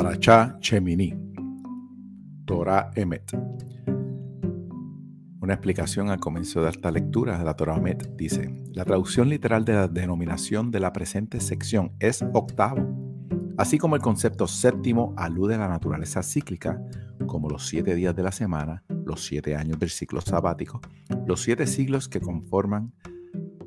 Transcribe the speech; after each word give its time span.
Parachá 0.00 0.56
Chemini, 0.60 1.12
Torah. 2.44 2.92
Una 5.40 5.54
explicación 5.54 6.08
al 6.10 6.20
comienzo 6.20 6.62
de 6.62 6.70
esta 6.70 6.92
lectura 6.92 7.36
de 7.36 7.44
la 7.44 7.54
Torah 7.54 7.78
Emet 7.78 8.14
dice, 8.14 8.54
la 8.74 8.84
traducción 8.84 9.28
literal 9.28 9.64
de 9.64 9.72
la 9.72 9.88
denominación 9.88 10.70
de 10.70 10.78
la 10.78 10.92
presente 10.92 11.40
sección 11.40 11.96
es 11.98 12.24
octavo, 12.32 12.80
así 13.56 13.76
como 13.76 13.96
el 13.96 14.00
concepto 14.00 14.46
séptimo 14.46 15.14
alude 15.16 15.56
a 15.56 15.58
la 15.58 15.68
naturaleza 15.68 16.22
cíclica, 16.22 16.80
como 17.26 17.48
los 17.48 17.66
siete 17.66 17.96
días 17.96 18.14
de 18.14 18.22
la 18.22 18.30
semana, 18.30 18.84
los 19.04 19.26
siete 19.26 19.56
años 19.56 19.80
del 19.80 19.90
ciclo 19.90 20.20
sabático, 20.20 20.80
los 21.26 21.42
siete 21.42 21.66
siglos 21.66 22.08
que 22.08 22.20
conforman 22.20 22.92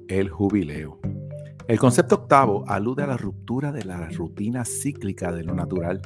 el 0.08 0.30
jubileo. 0.30 1.02
El 1.68 1.78
concepto 1.78 2.16
octavo 2.16 2.64
alude 2.70 3.04
a 3.04 3.08
la 3.08 3.18
ruptura 3.18 3.74
de 3.74 3.84
la 3.84 4.08
rutina 4.08 4.64
cíclica 4.64 5.34
de 5.34 5.44
lo 5.44 5.54
natural 5.54 6.02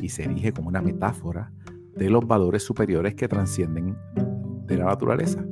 y 0.00 0.08
se 0.08 0.24
erige 0.24 0.52
como 0.52 0.68
una 0.68 0.82
metáfora 0.82 1.52
de 1.96 2.10
los 2.10 2.26
valores 2.26 2.62
superiores 2.62 3.14
que 3.14 3.28
trascienden 3.28 3.96
de 4.66 4.76
la 4.76 4.84
naturaleza. 4.86 5.44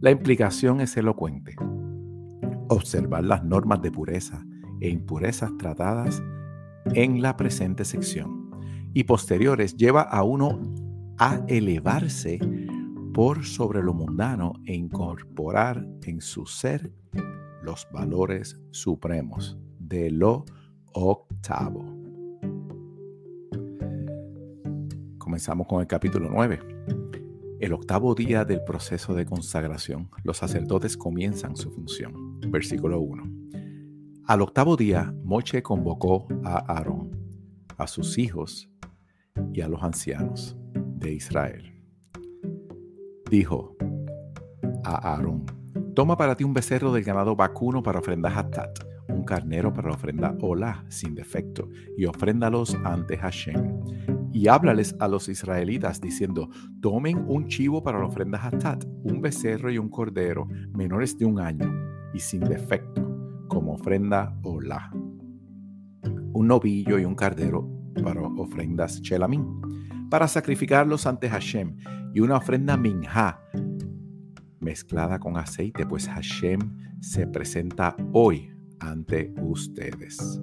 La 0.00 0.10
implicación 0.10 0.80
es 0.80 0.96
elocuente. 0.96 1.56
Observar 2.68 3.24
las 3.24 3.44
normas 3.44 3.82
de 3.82 3.90
pureza 3.90 4.44
e 4.80 4.88
impurezas 4.88 5.56
tratadas 5.58 6.22
en 6.94 7.22
la 7.22 7.36
presente 7.36 7.84
sección 7.84 8.50
y 8.94 9.04
posteriores 9.04 9.76
lleva 9.76 10.02
a 10.02 10.22
uno 10.22 10.60
a 11.18 11.40
elevarse 11.48 12.38
por 13.14 13.44
sobre 13.44 13.82
lo 13.82 13.94
mundano 13.94 14.54
e 14.66 14.74
incorporar 14.74 15.86
en 16.02 16.20
su 16.20 16.46
ser 16.46 16.92
los 17.62 17.86
valores 17.92 18.58
supremos 18.70 19.58
de 19.78 20.10
lo 20.10 20.44
octavo. 20.92 21.91
Comenzamos 25.32 25.66
con 25.66 25.80
el 25.80 25.86
capítulo 25.86 26.28
9. 26.30 26.58
El 27.58 27.72
octavo 27.72 28.14
día 28.14 28.44
del 28.44 28.62
proceso 28.64 29.14
de 29.14 29.24
consagración, 29.24 30.10
los 30.24 30.36
sacerdotes 30.36 30.94
comienzan 30.94 31.56
su 31.56 31.70
función. 31.70 32.38
Versículo 32.50 33.00
1. 33.00 33.22
Al 34.26 34.42
octavo 34.42 34.76
día, 34.76 35.14
Moche 35.24 35.62
convocó 35.62 36.28
a 36.44 36.58
Aarón, 36.70 37.18
a 37.78 37.86
sus 37.86 38.18
hijos 38.18 38.70
y 39.54 39.62
a 39.62 39.68
los 39.68 39.82
ancianos 39.82 40.54
de 40.74 41.14
Israel. 41.14 41.82
Dijo 43.30 43.74
a 44.84 45.14
Aarón, 45.14 45.46
Toma 45.94 46.18
para 46.18 46.36
ti 46.36 46.44
un 46.44 46.52
becerro 46.52 46.92
del 46.92 47.04
ganado 47.04 47.34
vacuno 47.36 47.82
para 47.82 48.00
ofrenda 48.00 48.38
Hatat, 48.38 48.80
un 49.08 49.24
carnero 49.24 49.72
para 49.72 49.92
ofrenda 49.92 50.36
Olá 50.42 50.84
sin 50.90 51.14
defecto, 51.14 51.70
y 51.96 52.04
ofréndalos 52.04 52.76
ante 52.84 53.16
Hashem. 53.16 53.80
Y 54.32 54.48
háblales 54.48 54.96
a 54.98 55.08
los 55.08 55.28
israelitas 55.28 56.00
diciendo, 56.00 56.48
tomen 56.80 57.24
un 57.28 57.46
chivo 57.48 57.82
para 57.82 57.98
la 57.98 58.06
ofrenda 58.06 58.40
Hatat, 58.42 58.84
un 59.02 59.20
becerro 59.20 59.70
y 59.70 59.78
un 59.78 59.88
cordero, 59.88 60.48
menores 60.72 61.18
de 61.18 61.26
un 61.26 61.38
año, 61.38 61.70
y 62.14 62.20
sin 62.20 62.40
defecto, 62.40 63.46
como 63.48 63.74
ofrenda 63.74 64.38
Olá. 64.42 64.90
Un 66.32 66.46
novillo 66.46 66.98
y 66.98 67.04
un 67.04 67.14
cardero 67.14 67.68
para 68.02 68.22
ofrendas 68.22 69.02
Chelamín, 69.02 69.60
para 70.08 70.26
sacrificarlos 70.28 71.06
ante 71.06 71.28
Hashem, 71.28 71.76
y 72.14 72.20
una 72.20 72.36
ofrenda 72.36 72.76
Minha, 72.76 73.38
mezclada 74.60 75.18
con 75.18 75.36
aceite, 75.36 75.84
pues 75.86 76.08
Hashem 76.08 76.60
se 77.00 77.26
presenta 77.26 77.96
hoy 78.12 78.50
ante 78.78 79.34
ustedes. 79.42 80.40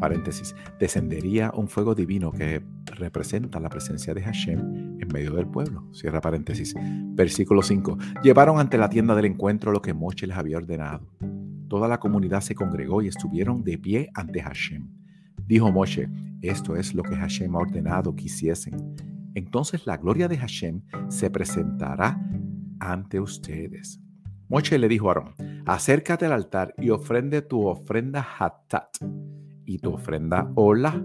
Paréntesis, 0.00 0.54
descendería 0.78 1.52
un 1.54 1.68
fuego 1.68 1.94
divino 1.94 2.32
que 2.32 2.62
representa 2.94 3.60
la 3.60 3.68
presencia 3.68 4.14
de 4.14 4.22
Hashem 4.22 4.98
en 5.00 5.08
medio 5.12 5.34
del 5.34 5.46
pueblo. 5.46 5.88
Cierra 5.92 6.20
paréntesis. 6.20 6.74
Versículo 7.14 7.62
5. 7.62 7.98
Llevaron 8.22 8.58
ante 8.58 8.78
la 8.78 8.88
tienda 8.88 9.14
del 9.14 9.26
encuentro 9.26 9.72
lo 9.72 9.82
que 9.82 9.94
Moche 9.94 10.26
les 10.26 10.36
había 10.36 10.56
ordenado. 10.56 11.08
Toda 11.68 11.88
la 11.88 11.98
comunidad 11.98 12.40
se 12.40 12.54
congregó 12.54 13.02
y 13.02 13.08
estuvieron 13.08 13.64
de 13.64 13.78
pie 13.78 14.10
ante 14.14 14.40
Hashem. 14.42 14.88
Dijo 15.46 15.70
Moshe, 15.70 16.08
esto 16.42 16.76
es 16.76 16.94
lo 16.94 17.02
que 17.02 17.16
Hashem 17.16 17.54
ha 17.54 17.58
ordenado 17.58 18.14
que 18.14 18.24
hiciesen. 18.24 18.96
Entonces 19.34 19.86
la 19.86 19.96
gloria 19.96 20.28
de 20.28 20.38
Hashem 20.38 20.82
se 21.08 21.30
presentará 21.30 22.18
ante 22.80 23.20
ustedes. 23.20 24.00
Moche 24.48 24.78
le 24.78 24.88
dijo 24.88 25.08
a 25.08 25.14
Aarón, 25.14 25.34
acércate 25.66 26.26
al 26.26 26.32
altar 26.32 26.74
y 26.78 26.90
ofrende 26.90 27.42
tu 27.42 27.66
ofrenda 27.66 28.26
hatat 28.38 28.96
y 29.64 29.78
tu 29.78 29.94
ofrenda 29.94 30.50
hola 30.54 31.02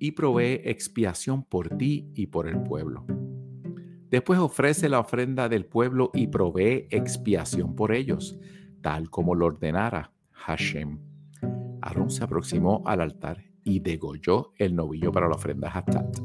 y 0.00 0.12
provee 0.12 0.62
expiación 0.64 1.44
por 1.44 1.68
ti 1.76 2.10
y 2.14 2.26
por 2.26 2.48
el 2.48 2.60
pueblo. 2.64 3.06
Después 4.10 4.40
ofrece 4.40 4.88
la 4.88 4.98
ofrenda 4.98 5.48
del 5.48 5.66
pueblo 5.66 6.10
y 6.12 6.26
provee 6.26 6.88
expiación 6.90 7.76
por 7.76 7.92
ellos, 7.92 8.36
tal 8.80 9.08
como 9.10 9.36
lo 9.36 9.46
ordenara 9.46 10.10
Hashem. 10.32 10.98
Aarón 11.80 12.10
se 12.10 12.24
aproximó 12.24 12.82
al 12.86 13.02
altar 13.02 13.44
y 13.62 13.78
degolló 13.78 14.52
el 14.56 14.74
novillo 14.74 15.12
para 15.12 15.28
la 15.28 15.36
ofrenda 15.36 15.70
hatat 15.72 16.18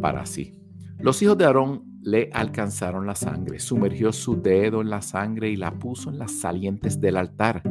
para 0.00 0.26
sí. 0.26 0.54
Los 0.98 1.22
hijos 1.22 1.38
de 1.38 1.44
Aarón 1.44 1.84
le 2.02 2.30
alcanzaron 2.32 3.06
la 3.06 3.14
sangre, 3.14 3.58
sumergió 3.58 4.12
su 4.12 4.40
dedo 4.40 4.80
en 4.80 4.90
la 4.90 5.02
sangre 5.02 5.50
y 5.50 5.56
la 5.56 5.78
puso 5.78 6.10
en 6.10 6.18
las 6.18 6.32
salientes 6.32 7.00
del 7.00 7.16
altar. 7.16 7.62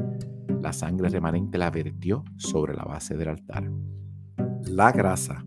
La 0.62 0.74
sangre 0.74 1.10
remanente 1.10 1.58
la 1.58 1.72
vertió 1.72 2.24
sobre 2.38 2.76
la 2.76 2.84
base 2.84 3.18
del 3.18 3.30
altar. 3.30 3.70
La 4.68 4.92
grasa, 4.92 5.44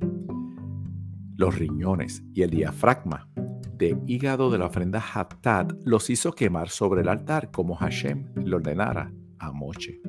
los 1.37 1.59
riñones 1.59 2.23
y 2.33 2.43
el 2.43 2.51
diafragma 2.51 3.29
de 3.77 3.99
hígado 4.07 4.51
de 4.51 4.59
la 4.59 4.67
ofrenda 4.67 5.03
Hatat 5.03 5.73
los 5.85 6.09
hizo 6.09 6.33
quemar 6.33 6.69
sobre 6.69 7.03
el 7.03 7.09
altar 7.09 7.51
como 7.51 7.75
Hashem 7.75 8.33
le 8.37 8.55
ordenara 8.55 9.13
a 9.39 9.53
Moche. 9.53 10.01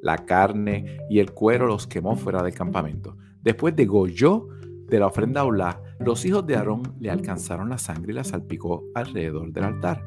La 0.00 0.18
carne 0.18 0.98
y 1.10 1.18
el 1.18 1.32
cuero 1.32 1.66
los 1.66 1.86
quemó 1.86 2.16
fuera 2.16 2.42
del 2.42 2.54
campamento. 2.54 3.16
Después 3.42 3.76
degolló 3.76 4.48
de 4.88 4.98
la 4.98 5.06
ofrenda 5.06 5.44
Olá, 5.44 5.80
los 6.00 6.24
hijos 6.24 6.46
de 6.46 6.56
Aarón 6.56 6.82
le 7.00 7.10
alcanzaron 7.10 7.68
la 7.68 7.78
sangre 7.78 8.12
y 8.12 8.16
la 8.16 8.24
salpicó 8.24 8.84
alrededor 8.94 9.52
del 9.52 9.64
altar. 9.64 10.02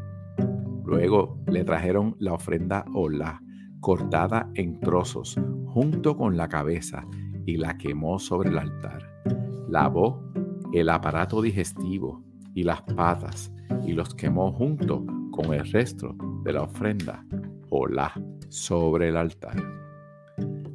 Luego 0.84 1.40
le 1.48 1.64
trajeron 1.64 2.16
la 2.20 2.34
ofrenda 2.34 2.86
Olá, 2.94 3.42
cortada 3.80 4.50
en 4.56 4.80
trozos, 4.80 5.40
junto 5.68 6.18
con 6.18 6.38
la 6.38 6.48
cabeza, 6.50 7.06
y 7.46 7.58
la 7.58 7.78
quemó 7.78 8.20
sobre 8.20 8.50
el 8.50 8.58
altar. 8.58 9.24
Lavó 9.70 10.24
el 10.74 10.90
aparato 10.90 11.42
digestivo 11.42 12.24
y 12.54 12.64
las 12.64 12.82
patas, 12.82 13.52
y 13.86 13.94
los 13.94 14.14
quemó 14.16 14.52
junto 14.52 15.06
con 15.32 15.54
el 15.54 15.70
resto 15.72 16.16
de 16.44 16.54
la 16.54 16.64
ofrenda 16.64 17.26
Olá 17.70 18.14
sobre 18.50 19.10
el 19.10 19.18
altar. 19.18 19.56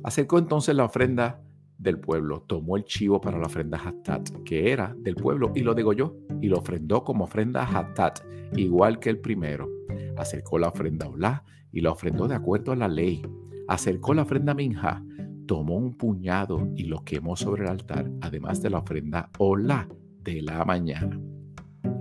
Acercó 0.03 0.39
entonces 0.39 0.75
la 0.75 0.85
ofrenda 0.85 1.43
del 1.79 1.99
pueblo, 1.99 2.43
tomó 2.47 2.77
el 2.77 2.85
chivo 2.85 3.21
para 3.21 3.39
la 3.39 3.47
ofrenda 3.47 3.81
Hatat, 3.83 4.29
que 4.45 4.71
era 4.71 4.95
del 4.99 5.15
pueblo, 5.17 5.53
y 5.55 5.61
lo 5.61 5.75
degolló 5.75 6.17
y 6.41 6.49
lo 6.49 6.59
ofrendó 6.59 7.05
como 7.05 7.25
ofrenda 7.25 7.65
Hatat, 7.65 8.21
igual 8.57 8.99
que 8.99 9.11
el 9.11 9.19
primero. 9.19 9.69
Acercó 10.17 10.59
la 10.59 10.69
ofrenda 10.69 11.09
Olá 11.09 11.45
y 11.73 11.81
la 11.81 11.91
ofrendó 11.91 12.29
de 12.29 12.35
acuerdo 12.35 12.73
a 12.73 12.77
la 12.77 12.89
ley. 12.89 13.23
Acercó 13.67 14.13
la 14.13 14.23
ofrenda 14.23 14.53
Minja, 14.53 15.03
tomó 15.51 15.75
un 15.79 15.95
puñado 15.95 16.71
y 16.77 16.85
lo 16.85 17.05
quemó 17.05 17.35
sobre 17.35 17.65
el 17.65 17.71
altar, 17.71 18.09
además 18.21 18.63
de 18.63 18.71
la 18.71 18.79
ofrenda 18.79 19.31
Olá 19.39 19.89
de 20.23 20.43
la 20.43 20.65
mañana. 20.65 21.21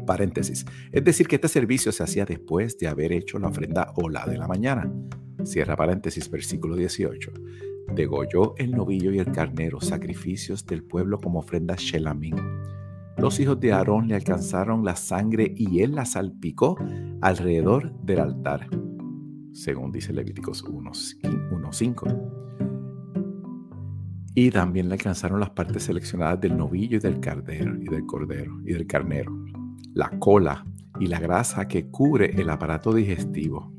Paréntesis. 0.06 0.68
Es 0.92 1.04
decir, 1.04 1.28
que 1.28 1.38
este 1.38 1.48
servicio 1.48 1.92
se 1.92 2.04
hacía 2.04 2.25
después 2.25 2.78
de 2.78 2.88
haber 2.88 3.12
hecho 3.12 3.40
la 3.40 3.48
ofrenda 3.48 3.92
Olá 3.96 4.28
de 4.28 4.38
la 4.38 4.48
mañana. 4.48 4.94
Cierra 5.44 5.75
paréntesis, 5.75 6.30
versículo 6.30 6.75
18 6.75 7.31
degolló 7.96 8.54
el 8.57 8.69
novillo 8.69 9.12
y 9.12 9.18
el 9.18 9.31
carnero, 9.31 9.81
sacrificios 9.81 10.68
del 10.68 10.84
pueblo 10.84 11.19
como 11.19 11.40
ofrenda 11.40 11.74
Shelamín. 11.75 12.36
Los 13.18 13.40
hijos 13.40 13.60
de 13.60 13.74
Aarón 13.74 14.10
le 14.10 14.13
alcanzaron 14.13 14.86
la 14.86 14.95
sangre 14.95 15.52
y 15.57 15.81
él 15.81 15.95
la 15.95 16.06
salpicó 16.06 16.78
alrededor 17.22 18.00
del 18.04 18.19
altar, 18.19 18.69
según 19.54 19.92
dice 19.92 20.13
Levíticos 20.13 20.63
1.5. 20.63 22.39
Y 24.40 24.52
también 24.52 24.88
le 24.88 24.96
alcanzaron 24.96 25.40
las 25.40 25.50
partes 25.50 25.84
seleccionadas 25.84 26.40
del 26.40 26.56
novillo 26.56 26.98
y 26.98 27.02
del 27.02 27.20
cardero 27.20 27.76
y 27.76 27.86
del 27.86 28.06
cordero 28.06 28.60
y 28.66 28.74
del 28.74 28.88
carnero, 28.88 29.46
la 29.94 30.10
cola 30.20 30.66
y 31.00 31.08
la 31.08 31.20
grasa 31.20 31.68
que 31.68 31.88
cubre 31.88 32.40
el 32.40 32.50
aparato 32.50 32.94
digestivo 32.94 33.74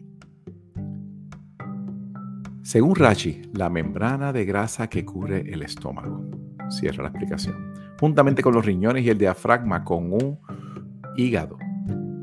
según 2.71 2.95
Rachi, 2.95 3.43
la 3.55 3.69
membrana 3.69 4.33
de 4.33 4.45
grasa 4.45 4.89
que 4.89 5.05
cubre 5.05 5.41
el 5.53 5.62
estómago. 5.62 6.25
Cierra 6.69 7.03
la 7.03 7.09
explicación. 7.09 7.75
Juntamente 7.99 8.45
con 8.45 8.55
los 8.55 8.65
riñones 8.65 9.05
y 9.05 9.09
el 9.09 9.19
diafragma 9.19 9.83
con 9.83 10.12
un 10.12 10.39
hígado. 11.17 11.59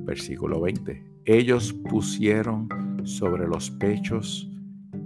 Versículo 0.06 0.62
20. 0.62 1.04
Ellos 1.26 1.74
pusieron 1.74 2.70
sobre 3.04 3.46
los 3.46 3.72
pechos, 3.72 4.50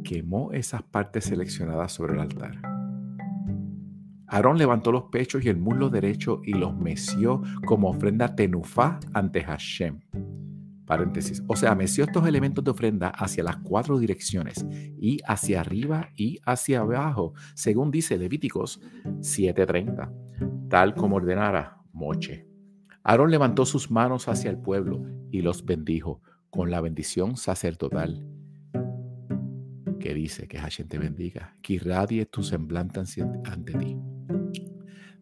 quemó 0.03 0.51
esas 0.51 0.83
partes 0.83 1.25
seleccionadas 1.25 1.91
sobre 1.91 2.13
el 2.13 2.19
altar. 2.19 2.80
Aarón 4.31 4.57
levantó 4.57 4.93
los 4.93 5.03
pechos 5.11 5.43
y 5.43 5.49
el 5.49 5.57
muslo 5.57 5.89
derecho 5.89 6.41
y 6.45 6.53
los 6.53 6.73
meció 6.73 7.41
como 7.65 7.89
ofrenda 7.89 8.33
tenufá 8.33 8.97
ante 9.11 9.43
Hashem. 9.43 9.99
Paréntesis. 10.85 11.43
O 11.47 11.57
sea, 11.57 11.75
meció 11.75 12.05
estos 12.05 12.25
elementos 12.25 12.63
de 12.63 12.71
ofrenda 12.71 13.09
hacia 13.09 13.43
las 13.43 13.57
cuatro 13.57 13.99
direcciones 13.99 14.65
y 14.97 15.19
hacia 15.27 15.59
arriba 15.59 16.11
y 16.15 16.39
hacia 16.45 16.79
abajo, 16.79 17.33
según 17.55 17.91
dice 17.91 18.17
Levíticos 18.17 18.79
7:30, 19.19 20.09
tal 20.69 20.95
como 20.95 21.17
ordenara 21.17 21.81
Moche. 21.91 22.47
Aarón 23.03 23.31
levantó 23.31 23.65
sus 23.65 23.91
manos 23.91 24.29
hacia 24.29 24.49
el 24.49 24.57
pueblo 24.57 25.03
y 25.29 25.41
los 25.41 25.65
bendijo 25.65 26.21
con 26.49 26.71
la 26.71 26.79
bendición 26.79 27.35
sacerdotal 27.35 28.25
que 29.99 30.13
dice 30.13 30.47
que 30.47 30.57
Hashem 30.57 30.87
te 30.87 30.97
bendiga, 30.97 31.55
que 31.61 31.73
irradie 31.73 32.25
tu 32.25 32.43
semblante 32.43 33.01
ante 33.45 33.73
ti. 33.73 33.97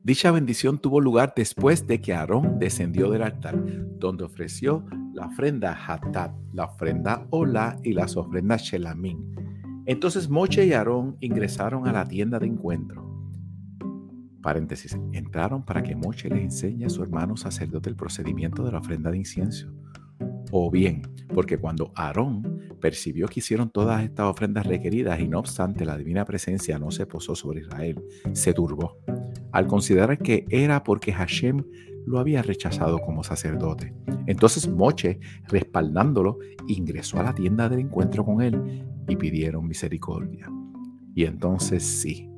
Dicha 0.03 0.31
bendición 0.31 0.79
tuvo 0.79 1.01
lugar 1.01 1.33
después 1.35 1.85
de 1.85 1.99
que 1.99 2.13
Aarón 2.13 2.57
descendió 2.57 3.09
del 3.11 3.21
altar, 3.21 3.61
donde 3.99 4.23
ofreció 4.23 4.85
la 5.13 5.27
ofrenda 5.27 5.73
Hatat, 5.73 6.33
la 6.53 6.65
ofrenda 6.65 7.27
Ola 7.31 7.77
y 7.83 7.93
las 7.93 8.15
ofrendas 8.15 8.63
Shelamín. 8.63 9.35
Entonces 9.85 10.29
Moche 10.29 10.65
y 10.65 10.73
Aarón 10.73 11.17
ingresaron 11.19 11.87
a 11.87 11.91
la 11.91 12.07
tienda 12.07 12.39
de 12.39 12.47
encuentro. 12.47 13.05
Paréntesis, 14.41 14.97
entraron 15.11 15.65
para 15.65 15.83
que 15.83 15.97
Moche 15.97 16.29
les 16.29 16.43
enseñe 16.43 16.85
a 16.85 16.89
su 16.89 17.03
hermano 17.03 17.35
sacerdote 17.35 17.89
el 17.89 17.97
procedimiento 17.97 18.63
de 18.63 18.71
la 18.71 18.79
ofrenda 18.79 19.11
de 19.11 19.17
incienso 19.17 19.73
o 20.51 20.71
bien 20.71 21.01
porque 21.33 21.57
cuando 21.57 21.91
Aarón 21.95 22.77
percibió 22.81 23.27
que 23.27 23.39
hicieron 23.39 23.69
todas 23.69 24.03
estas 24.03 24.25
ofrendas 24.25 24.65
requeridas 24.65 25.19
y 25.19 25.27
no 25.27 25.39
obstante 25.39 25.85
la 25.85 25.97
divina 25.97 26.25
presencia 26.25 26.79
no 26.79 26.91
se 26.91 27.05
posó 27.05 27.35
sobre 27.35 27.61
Israel, 27.61 28.01
se 28.33 28.53
turbó, 28.53 28.97
al 29.51 29.67
considerar 29.67 30.17
que 30.17 30.45
era 30.49 30.83
porque 30.83 31.13
Hashem 31.13 31.63
lo 32.05 32.19
había 32.19 32.41
rechazado 32.41 32.99
como 32.99 33.23
sacerdote. 33.23 33.93
Entonces 34.25 34.67
Moche, 34.67 35.19
respaldándolo, 35.47 36.39
ingresó 36.67 37.19
a 37.19 37.23
la 37.23 37.35
tienda 37.35 37.69
del 37.69 37.79
encuentro 37.79 38.25
con 38.25 38.41
él 38.41 38.83
y 39.07 39.15
pidieron 39.15 39.67
misericordia. 39.67 40.51
Y 41.13 41.25
entonces 41.25 41.83
sí, 41.83 42.29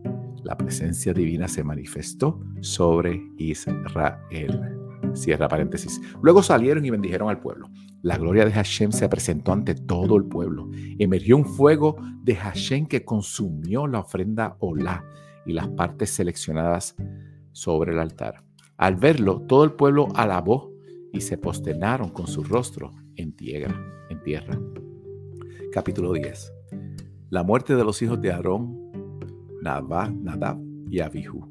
la 0.43 0.57
presencia 0.57 1.13
divina 1.13 1.47
se 1.47 1.63
manifestó 1.63 2.41
sobre 2.61 3.21
Israel. 3.37 4.77
Cierra 5.13 5.47
paréntesis. 5.47 6.01
Luego 6.21 6.41
salieron 6.41 6.85
y 6.85 6.89
bendijeron 6.89 7.29
al 7.29 7.39
pueblo. 7.39 7.69
La 8.01 8.17
gloria 8.17 8.45
de 8.45 8.51
Hashem 8.51 8.91
se 8.91 9.07
presentó 9.09 9.51
ante 9.51 9.75
todo 9.75 10.17
el 10.17 10.25
pueblo. 10.25 10.69
Emergió 10.97 11.37
un 11.37 11.45
fuego 11.45 11.97
de 12.23 12.35
Hashem 12.35 12.87
que 12.87 13.05
consumió 13.05 13.87
la 13.87 13.99
ofrenda 13.99 14.55
Olá 14.59 15.03
y 15.45 15.53
las 15.53 15.67
partes 15.69 16.11
seleccionadas 16.11 16.95
sobre 17.51 17.93
el 17.93 17.99
altar. 17.99 18.43
Al 18.77 18.95
verlo, 18.95 19.41
todo 19.47 19.63
el 19.63 19.73
pueblo 19.73 20.07
alabó 20.15 20.71
y 21.13 21.21
se 21.21 21.37
posternaron 21.37 22.09
con 22.09 22.27
su 22.27 22.43
rostro 22.43 22.91
en 23.15 23.35
tierra. 23.35 23.75
En 24.09 24.21
tierra. 24.23 24.59
Capítulo 25.71 26.13
10. 26.13 26.53
La 27.29 27.43
muerte 27.43 27.75
de 27.75 27.83
los 27.83 28.01
hijos 28.01 28.19
de 28.21 28.31
Aarón, 28.31 28.91
Nadab 29.61 30.59
y 30.89 30.99
Abihu. 30.99 31.47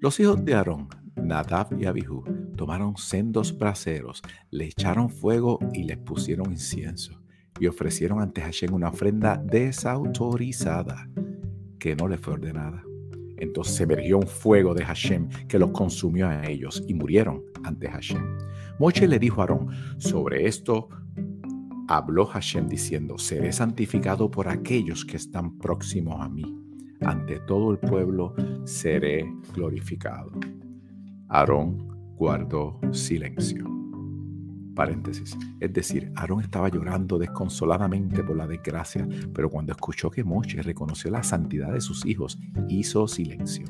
Los 0.00 0.20
hijos 0.20 0.44
de 0.44 0.54
Aarón, 0.54 0.88
Nadab 1.16 1.78
y 1.78 1.86
Abihu 1.86 2.22
tomaron 2.56 2.96
sendos 2.96 3.56
braseros, 3.56 4.22
le 4.50 4.66
echaron 4.66 5.10
fuego 5.10 5.58
y 5.72 5.84
les 5.84 5.98
pusieron 5.98 6.50
incienso, 6.52 7.22
y 7.58 7.66
ofrecieron 7.66 8.20
ante 8.20 8.40
Hashem 8.42 8.72
una 8.72 8.88
ofrenda 8.88 9.36
desautorizada 9.36 11.08
que 11.78 11.96
no 11.96 12.06
le 12.06 12.18
fue 12.18 12.34
ordenada. 12.34 12.84
Entonces 13.40 13.80
emergió 13.80 14.18
un 14.18 14.26
fuego 14.26 14.74
de 14.74 14.84
Hashem 14.84 15.28
que 15.48 15.58
los 15.58 15.70
consumió 15.70 16.28
a 16.28 16.46
ellos 16.46 16.84
y 16.86 16.94
murieron 16.94 17.42
ante 17.64 17.88
Hashem. 17.88 18.22
Moche 18.78 19.08
le 19.08 19.18
dijo 19.18 19.40
a 19.40 19.44
Aarón, 19.44 19.68
sobre 19.98 20.46
esto 20.46 20.88
habló 21.88 22.26
Hashem 22.26 22.68
diciendo, 22.68 23.18
seré 23.18 23.52
santificado 23.52 24.30
por 24.30 24.48
aquellos 24.48 25.04
que 25.04 25.16
están 25.16 25.58
próximos 25.58 26.20
a 26.20 26.28
mí. 26.28 26.44
Ante 27.00 27.40
todo 27.40 27.72
el 27.72 27.78
pueblo 27.78 28.34
seré 28.64 29.26
glorificado. 29.54 30.32
Aarón 31.28 31.88
guardó 32.16 32.78
silencio. 32.92 33.79
Paréntesis. 34.80 35.36
Es 35.60 35.74
decir, 35.74 36.10
Aarón 36.16 36.40
estaba 36.40 36.70
llorando 36.70 37.18
desconsoladamente 37.18 38.24
por 38.24 38.34
la 38.34 38.46
desgracia, 38.46 39.06
pero 39.34 39.50
cuando 39.50 39.72
escuchó 39.72 40.10
que 40.10 40.24
Moche 40.24 40.62
reconoció 40.62 41.10
la 41.10 41.22
santidad 41.22 41.70
de 41.74 41.82
sus 41.82 42.06
hijos, 42.06 42.38
hizo 42.70 43.06
silencio. 43.06 43.66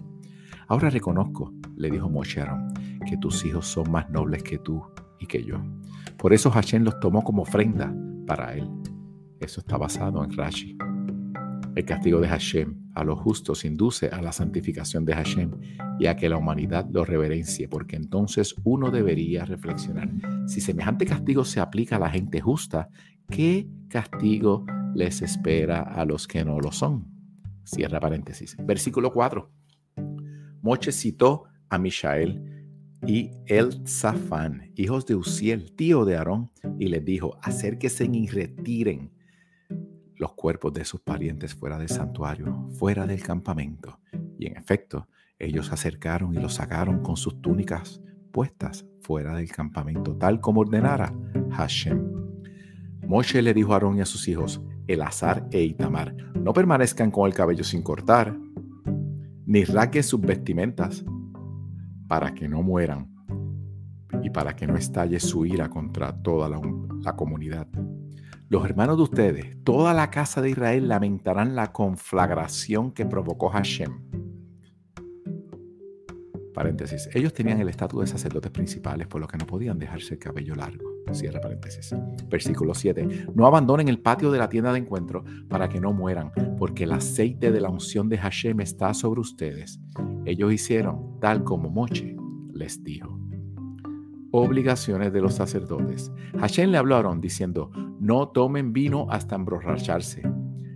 Ahora 0.68 0.88
reconozco, 0.88 1.52
le 1.74 1.90
dijo 1.90 2.08
Moche 2.08 2.40
a 2.40 2.44
Aarón, 2.44 2.74
que 3.04 3.16
tus 3.16 3.44
hijos 3.44 3.66
son 3.66 3.90
más 3.90 4.08
nobles 4.08 4.44
que 4.44 4.58
tú 4.58 4.84
y 5.18 5.26
que 5.26 5.42
yo. 5.42 5.60
Por 6.16 6.32
eso 6.32 6.48
Hashem 6.48 6.84
los 6.84 7.00
tomó 7.00 7.24
como 7.24 7.42
ofrenda 7.42 7.92
para 8.24 8.54
él. 8.54 8.70
Eso 9.40 9.62
está 9.62 9.78
basado 9.78 10.22
en 10.22 10.30
Rashi. 10.36 10.78
El 11.74 11.84
castigo 11.86 12.20
de 12.20 12.28
Hashem 12.28 12.79
a 12.94 13.04
los 13.04 13.18
justos 13.18 13.64
induce 13.64 14.08
a 14.08 14.20
la 14.20 14.32
santificación 14.32 15.04
de 15.04 15.14
Hashem 15.14 15.52
y 15.98 16.06
a 16.06 16.16
que 16.16 16.28
la 16.28 16.36
humanidad 16.36 16.86
lo 16.90 17.04
reverencie, 17.04 17.68
porque 17.68 17.96
entonces 17.96 18.54
uno 18.64 18.90
debería 18.90 19.44
reflexionar, 19.44 20.10
si 20.46 20.60
semejante 20.60 21.06
castigo 21.06 21.44
se 21.44 21.60
aplica 21.60 21.96
a 21.96 22.00
la 22.00 22.10
gente 22.10 22.40
justa, 22.40 22.88
¿qué 23.28 23.68
castigo 23.88 24.66
les 24.94 25.22
espera 25.22 25.82
a 25.82 26.04
los 26.04 26.26
que 26.26 26.44
no 26.44 26.58
lo 26.58 26.72
son? 26.72 27.06
Cierra 27.64 28.00
paréntesis. 28.00 28.56
Versículo 28.64 29.12
4. 29.12 29.50
Moche 30.62 30.92
citó 30.92 31.44
a 31.68 31.78
Mishael 31.78 32.60
y 33.06 33.30
el 33.46 33.86
Zafán, 33.86 34.72
hijos 34.74 35.06
de 35.06 35.14
Uziel, 35.14 35.74
tío 35.74 36.04
de 36.04 36.16
Aarón, 36.16 36.50
y 36.78 36.88
les 36.88 37.04
dijo, 37.04 37.38
acérquense 37.42 38.04
y 38.04 38.26
retiren 38.26 39.12
los 40.20 40.34
cuerpos 40.34 40.74
de 40.74 40.84
sus 40.84 41.00
parientes 41.00 41.54
fuera 41.54 41.78
del 41.78 41.88
santuario, 41.88 42.68
fuera 42.78 43.06
del 43.06 43.22
campamento. 43.22 44.00
Y 44.38 44.48
en 44.48 44.56
efecto, 44.58 45.08
ellos 45.38 45.72
acercaron 45.72 46.34
y 46.34 46.38
los 46.38 46.54
sacaron 46.54 47.02
con 47.02 47.16
sus 47.16 47.40
túnicas 47.40 48.02
puestas 48.30 48.84
fuera 49.00 49.34
del 49.34 49.50
campamento, 49.50 50.14
tal 50.16 50.38
como 50.40 50.60
ordenara 50.60 51.14
Hashem. 51.52 52.12
Moshe 53.06 53.40
le 53.40 53.54
dijo 53.54 53.72
a 53.72 53.76
Aarón 53.76 53.96
y 53.96 54.02
a 54.02 54.06
sus 54.06 54.28
hijos, 54.28 54.60
Elazar 54.86 55.48
e 55.52 55.62
Itamar, 55.62 56.14
no 56.34 56.52
permanezcan 56.52 57.10
con 57.10 57.26
el 57.26 57.32
cabello 57.32 57.64
sin 57.64 57.82
cortar, 57.82 58.36
ni 59.46 59.64
raquen 59.64 60.02
sus 60.02 60.20
vestimentas, 60.20 61.02
para 62.08 62.34
que 62.34 62.46
no 62.46 62.62
mueran 62.62 63.08
y 64.22 64.28
para 64.28 64.54
que 64.54 64.66
no 64.66 64.76
estalle 64.76 65.18
su 65.18 65.46
ira 65.46 65.70
contra 65.70 66.12
toda 66.12 66.50
la 66.50 67.16
comunidad. 67.16 67.68
Los 68.50 68.64
hermanos 68.64 68.96
de 68.96 69.04
ustedes, 69.04 69.62
toda 69.62 69.94
la 69.94 70.10
casa 70.10 70.42
de 70.42 70.50
Israel 70.50 70.88
lamentarán 70.88 71.54
la 71.54 71.70
conflagración 71.70 72.90
que 72.90 73.06
provocó 73.06 73.48
Hashem. 73.48 74.00
Paréntesis. 76.52 77.08
Ellos 77.14 77.32
tenían 77.32 77.60
el 77.60 77.68
estatus 77.68 78.00
de 78.00 78.06
sacerdotes 78.08 78.50
principales, 78.50 79.06
por 79.06 79.20
lo 79.20 79.28
que 79.28 79.38
no 79.38 79.46
podían 79.46 79.78
dejarse 79.78 80.14
el 80.14 80.18
cabello 80.18 80.56
largo. 80.56 80.84
Cierra 81.12 81.40
paréntesis. 81.40 81.94
Versículo 82.28 82.74
7. 82.74 83.28
No 83.36 83.46
abandonen 83.46 83.86
el 83.86 84.00
patio 84.00 84.32
de 84.32 84.40
la 84.40 84.48
tienda 84.48 84.72
de 84.72 84.80
encuentro 84.80 85.22
para 85.48 85.68
que 85.68 85.80
no 85.80 85.92
mueran, 85.92 86.32
porque 86.58 86.82
el 86.82 86.90
aceite 86.90 87.52
de 87.52 87.60
la 87.60 87.68
unción 87.68 88.08
de 88.08 88.18
Hashem 88.18 88.60
está 88.62 88.94
sobre 88.94 89.20
ustedes. 89.20 89.78
Ellos 90.24 90.52
hicieron 90.52 91.20
tal 91.20 91.44
como 91.44 91.70
Moche 91.70 92.16
les 92.52 92.82
dijo 92.82 93.19
obligaciones 94.30 95.12
de 95.12 95.20
los 95.20 95.34
sacerdotes. 95.34 96.12
Hashem 96.38 96.70
le 96.70 96.78
habló 96.78 96.96
a 96.96 97.16
diciendo, 97.16 97.70
no 97.98 98.28
tomen 98.28 98.72
vino 98.72 99.06
hasta 99.10 99.34
emborracharse, 99.34 100.22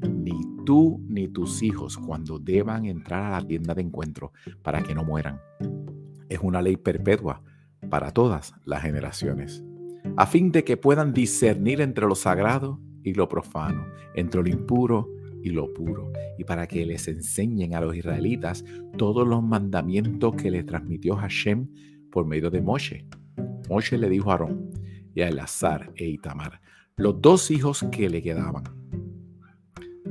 ni 0.02 0.40
tú 0.64 1.00
ni 1.08 1.28
tus 1.28 1.62
hijos 1.62 1.96
cuando 1.96 2.38
deban 2.38 2.86
entrar 2.86 3.24
a 3.24 3.40
la 3.40 3.46
tienda 3.46 3.74
de 3.74 3.82
encuentro 3.82 4.32
para 4.62 4.82
que 4.82 4.94
no 4.94 5.04
mueran. 5.04 5.40
Es 6.28 6.40
una 6.42 6.62
ley 6.62 6.76
perpetua 6.76 7.42
para 7.90 8.10
todas 8.10 8.54
las 8.64 8.82
generaciones, 8.82 9.62
a 10.16 10.26
fin 10.26 10.50
de 10.50 10.64
que 10.64 10.76
puedan 10.76 11.12
discernir 11.12 11.80
entre 11.80 12.06
lo 12.06 12.14
sagrado 12.14 12.80
y 13.02 13.14
lo 13.14 13.28
profano, 13.28 13.86
entre 14.14 14.42
lo 14.42 14.48
impuro 14.48 15.10
y 15.42 15.50
lo 15.50 15.72
puro, 15.74 16.10
y 16.38 16.44
para 16.44 16.66
que 16.66 16.86
les 16.86 17.06
enseñen 17.06 17.74
a 17.74 17.80
los 17.80 17.94
israelitas 17.94 18.64
todos 18.96 19.28
los 19.28 19.42
mandamientos 19.42 20.34
que 20.34 20.50
le 20.50 20.64
transmitió 20.64 21.16
Hashem 21.16 21.68
por 22.10 22.26
medio 22.26 22.50
de 22.50 22.62
Moshe 22.62 23.06
Moshe 23.68 23.98
le 23.98 24.08
dijo 24.08 24.30
a 24.30 24.34
Aarón 24.34 24.70
y 25.14 25.22
a 25.22 25.28
Elazar 25.28 25.92
e 25.96 26.06
Itamar, 26.06 26.60
los 26.96 27.20
dos 27.20 27.50
hijos 27.50 27.84
que 27.90 28.08
le 28.08 28.22
quedaban, 28.22 28.64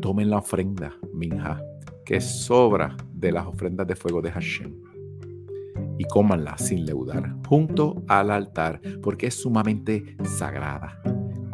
tomen 0.01 0.29
la 0.29 0.37
ofrenda, 0.37 0.93
minja, 1.13 1.61
que 2.05 2.19
sobra 2.19 2.97
de 3.13 3.31
las 3.31 3.45
ofrendas 3.45 3.87
de 3.87 3.95
fuego 3.95 4.21
de 4.21 4.31
Hashem, 4.31 4.73
y 5.97 6.03
cómanla 6.05 6.57
sin 6.57 6.85
leudar, 6.85 7.35
junto 7.47 8.03
al 8.07 8.31
altar, 8.31 8.81
porque 9.01 9.27
es 9.27 9.35
sumamente 9.35 10.17
sagrada. 10.23 11.01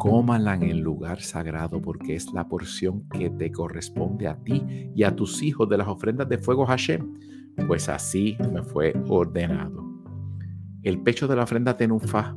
cómanla 0.00 0.54
en 0.54 0.62
el 0.62 0.78
lugar 0.80 1.20
sagrado 1.20 1.82
porque 1.82 2.14
es 2.14 2.32
la 2.32 2.48
porción 2.48 3.06
que 3.10 3.28
te 3.28 3.52
corresponde 3.52 4.28
a 4.28 4.36
ti 4.42 4.90
y 4.94 5.02
a 5.02 5.14
tus 5.14 5.42
hijos 5.42 5.68
de 5.68 5.76
las 5.76 5.88
ofrendas 5.88 6.26
de 6.26 6.38
fuego 6.38 6.64
Hashem, 6.64 7.18
pues 7.66 7.86
así 7.90 8.38
me 8.50 8.62
fue 8.62 8.94
ordenado. 9.08 9.89
El 10.82 11.02
pecho 11.02 11.28
de 11.28 11.36
la 11.36 11.42
ofrenda 11.42 11.76
Tenufá 11.76 12.34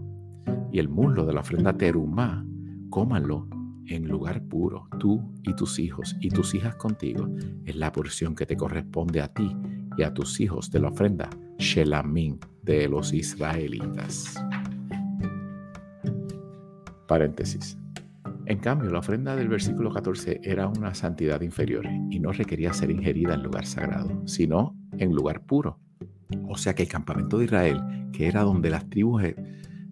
y 0.70 0.80
el 0.80 0.90
muslo 0.90 1.26
de 1.26 1.32
la 1.32 1.40
ofrenda 1.40 1.78
Terumá, 1.78 2.46
cómanlo 2.90 3.48
en 3.88 4.06
lugar 4.08 4.44
puro, 4.44 4.90
tú 5.00 5.34
y 5.44 5.56
tus 5.56 5.80
hijos 5.80 6.18
y 6.20 6.30
tus 6.30 6.54
hijas 6.54 6.76
contigo, 6.76 7.30
es 7.64 7.76
la 7.78 7.94
porción 7.94 8.36
que 8.36 8.46
te 8.46 8.58
corresponde 8.58 9.22
a 9.22 9.30
ti 9.30 9.56
y 9.98 10.04
a 10.04 10.14
tus 10.14 10.42
hijos 10.42 10.70
de 10.72 10.82
la 10.82 10.90
ofrenda 10.90 11.30
Shelamín 11.58 12.38
de 12.64 12.90
los 12.90 13.14
israelitas. 13.14 14.36
Paréntesis. 17.08 17.78
En 18.46 18.60
cambio, 18.60 18.90
la 18.90 19.00
ofrenda 19.00 19.38
del 19.38 19.48
versículo 19.48 19.90
14 19.90 20.42
era 20.44 20.68
una 20.68 20.94
santidad 20.94 21.40
inferior 21.40 21.86
y 22.10 22.20
no 22.20 22.34
requería 22.34 22.74
ser 22.74 22.92
ingerida 22.92 23.36
en 23.36 23.44
lugar 23.44 23.66
sagrado, 23.66 24.22
sino 24.28 24.76
en 24.98 25.14
lugar 25.14 25.46
puro. 25.46 25.80
O 26.48 26.58
sea 26.58 26.76
que 26.76 26.84
el 26.84 26.90
campamento 26.90 27.38
de 27.38 27.46
Israel, 27.46 27.82
que 28.12 28.28
era 28.28 28.42
donde 28.44 28.70
las 28.70 28.90
tribus, 28.90 29.24
eh, 29.24 29.36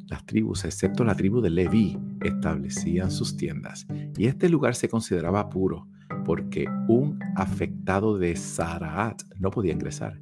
las 0.08 0.26
tribus, 0.26 0.66
excepto 0.66 1.04
la 1.04 1.16
tribu 1.16 1.42
de 1.42 1.50
Leví, 1.50 1.98
establecían 2.22 3.12
sus 3.12 3.38
tiendas. 3.38 3.88
Y 4.18 4.28
este 4.28 4.50
lugar 4.50 4.76
se 4.76 4.90
consideraba 4.90 5.50
puro 5.50 5.88
porque 6.26 6.66
un 6.88 7.20
afectado 7.36 8.18
de 8.18 8.36
Saraat 8.36 9.24
no 9.38 9.52
podía 9.52 9.74
ingresar. 9.74 10.20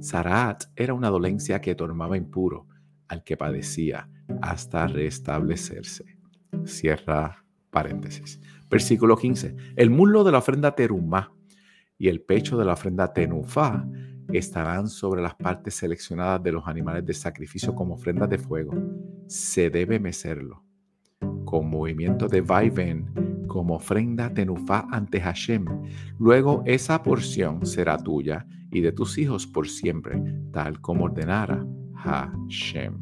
Saraat 0.00 0.64
era 0.76 0.94
una 0.94 1.08
dolencia 1.08 1.60
que 1.60 1.74
tornaba 1.74 2.16
impuro 2.16 2.66
al 3.08 3.24
que 3.24 3.36
padecía 3.36 4.08
hasta 4.40 4.86
restablecerse. 4.86 6.04
Cierra 6.64 7.44
paréntesis. 7.70 8.40
Versículo 8.70 9.16
15. 9.16 9.56
El 9.76 9.90
muslo 9.90 10.22
de 10.24 10.32
la 10.32 10.38
ofrenda 10.38 10.74
terumá 10.74 11.32
y 11.98 12.08
el 12.08 12.20
pecho 12.20 12.56
de 12.56 12.64
la 12.64 12.74
ofrenda 12.74 13.12
tenufá 13.12 13.86
estarán 14.32 14.88
sobre 14.88 15.22
las 15.22 15.34
partes 15.34 15.74
seleccionadas 15.74 16.42
de 16.42 16.52
los 16.52 16.66
animales 16.66 17.04
de 17.04 17.14
sacrificio 17.14 17.74
como 17.74 17.94
ofrendas 17.94 18.28
de 18.28 18.38
fuego. 18.38 18.72
Se 19.26 19.70
debe 19.70 19.98
mecerlo 19.98 20.64
con 21.44 21.68
movimiento 21.68 22.28
de 22.28 22.40
vaiven 22.40 23.44
como 23.46 23.74
ofrenda 23.74 24.32
tenufá 24.32 24.86
ante 24.90 25.20
Hashem. 25.20 25.64
Luego 26.18 26.62
esa 26.66 27.02
porción 27.02 27.66
será 27.66 27.98
tuya 27.98 28.46
y 28.70 28.80
de 28.80 28.92
tus 28.92 29.18
hijos 29.18 29.46
por 29.46 29.68
siempre, 29.68 30.22
tal 30.52 30.80
como 30.80 31.06
ordenara 31.06 31.66
Hashem. 31.96 32.94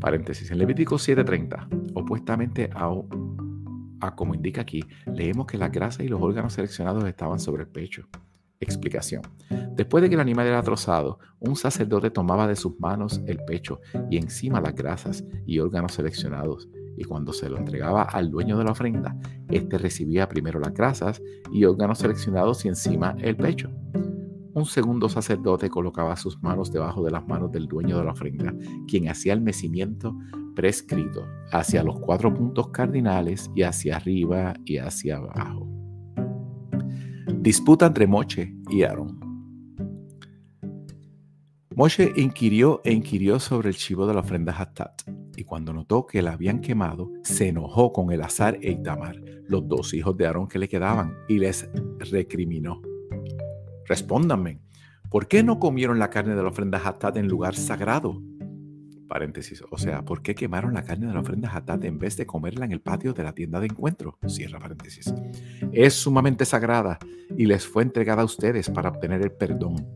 Paréntesis. 0.00 0.50
En 0.50 0.58
Levítico 0.58 0.96
7:30, 0.96 1.92
opuestamente 1.94 2.70
a, 2.74 2.90
a 4.00 4.14
como 4.16 4.34
indica 4.34 4.62
aquí, 4.62 4.82
leemos 5.06 5.46
que 5.46 5.58
la 5.58 5.68
grasa 5.68 6.02
y 6.02 6.08
los 6.08 6.20
órganos 6.22 6.54
seleccionados 6.54 7.04
estaban 7.04 7.38
sobre 7.38 7.64
el 7.64 7.68
pecho. 7.68 8.08
Explicación. 8.62 9.22
Después 9.74 10.02
de 10.02 10.08
que 10.08 10.14
el 10.14 10.20
animal 10.20 10.46
era 10.46 10.62
trozado, 10.62 11.18
un 11.40 11.56
sacerdote 11.56 12.10
tomaba 12.10 12.46
de 12.46 12.54
sus 12.54 12.78
manos 12.78 13.20
el 13.26 13.38
pecho 13.44 13.80
y 14.08 14.18
encima 14.18 14.60
las 14.60 14.74
grasas 14.74 15.24
y 15.46 15.58
órganos 15.58 15.94
seleccionados. 15.94 16.68
Y 16.96 17.02
cuando 17.02 17.32
se 17.32 17.48
lo 17.48 17.56
entregaba 17.56 18.02
al 18.02 18.30
dueño 18.30 18.56
de 18.56 18.64
la 18.64 18.70
ofrenda, 18.70 19.16
éste 19.48 19.78
recibía 19.78 20.28
primero 20.28 20.60
las 20.60 20.72
grasas 20.72 21.20
y 21.50 21.64
órganos 21.64 21.98
seleccionados 21.98 22.64
y 22.64 22.68
encima 22.68 23.16
el 23.18 23.36
pecho. 23.36 23.68
Un 24.54 24.66
segundo 24.66 25.08
sacerdote 25.08 25.68
colocaba 25.68 26.14
sus 26.14 26.40
manos 26.40 26.70
debajo 26.70 27.02
de 27.02 27.10
las 27.10 27.26
manos 27.26 27.50
del 27.50 27.66
dueño 27.66 27.98
de 27.98 28.04
la 28.04 28.12
ofrenda, 28.12 28.54
quien 28.86 29.08
hacía 29.08 29.32
el 29.32 29.40
mecimiento 29.40 30.14
prescrito 30.54 31.26
hacia 31.50 31.82
los 31.82 31.98
cuatro 31.98 32.32
puntos 32.32 32.68
cardinales 32.68 33.50
y 33.56 33.62
hacia 33.62 33.96
arriba 33.96 34.54
y 34.64 34.76
hacia 34.76 35.16
abajo. 35.16 35.71
Disputa 37.42 37.86
entre 37.86 38.06
Moche 38.06 38.54
y 38.70 38.84
Aarón. 38.84 39.18
Moche 41.74 42.12
inquirió 42.14 42.80
e 42.84 42.92
inquirió 42.92 43.40
sobre 43.40 43.70
el 43.70 43.74
chivo 43.74 44.06
de 44.06 44.14
la 44.14 44.20
ofrenda 44.20 44.54
Hattat, 44.56 45.02
y 45.36 45.42
cuando 45.42 45.72
notó 45.72 46.06
que 46.06 46.22
la 46.22 46.34
habían 46.34 46.60
quemado, 46.60 47.10
se 47.24 47.48
enojó 47.48 47.92
con 47.92 48.12
el 48.12 48.22
azar 48.22 48.60
e 48.62 48.70
Itamar, 48.70 49.16
los 49.48 49.66
dos 49.66 49.92
hijos 49.92 50.16
de 50.16 50.26
Aarón 50.26 50.46
que 50.46 50.60
le 50.60 50.68
quedaban, 50.68 51.16
y 51.28 51.40
les 51.40 51.68
recriminó. 52.12 52.80
Respóndanme, 53.86 54.60
¿por 55.10 55.26
qué 55.26 55.42
no 55.42 55.58
comieron 55.58 55.98
la 55.98 56.10
carne 56.10 56.36
de 56.36 56.42
la 56.44 56.50
ofrenda 56.50 56.80
Hatat 56.84 57.16
en 57.16 57.26
lugar 57.26 57.56
sagrado? 57.56 58.22
Paréntesis, 59.12 59.62
o 59.70 59.76
sea, 59.76 60.06
¿por 60.06 60.22
qué 60.22 60.34
quemaron 60.34 60.72
la 60.72 60.84
carne 60.84 61.06
de 61.06 61.12
la 61.12 61.20
ofrenda 61.20 61.54
Hatat 61.54 61.84
en 61.84 61.98
vez 61.98 62.16
de 62.16 62.24
comerla 62.24 62.64
en 62.64 62.72
el 62.72 62.80
patio 62.80 63.12
de 63.12 63.22
la 63.22 63.34
tienda 63.34 63.60
de 63.60 63.66
encuentro? 63.66 64.16
Cierra 64.26 64.58
paréntesis. 64.58 65.12
Es 65.70 65.92
sumamente 65.92 66.46
sagrada 66.46 66.98
y 67.36 67.44
les 67.44 67.66
fue 67.66 67.82
entregada 67.82 68.22
a 68.22 68.24
ustedes 68.24 68.70
para 68.70 68.88
obtener 68.88 69.20
el 69.20 69.30
perdón 69.30 69.86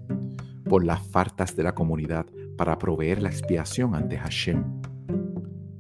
por 0.69 0.85
las 0.85 1.01
faltas 1.09 1.57
de 1.57 1.63
la 1.63 1.75
comunidad, 1.75 2.27
para 2.59 2.77
proveer 2.77 3.23
la 3.23 3.31
expiación 3.31 3.95
ante 3.95 4.19
Hashem. 4.19 4.63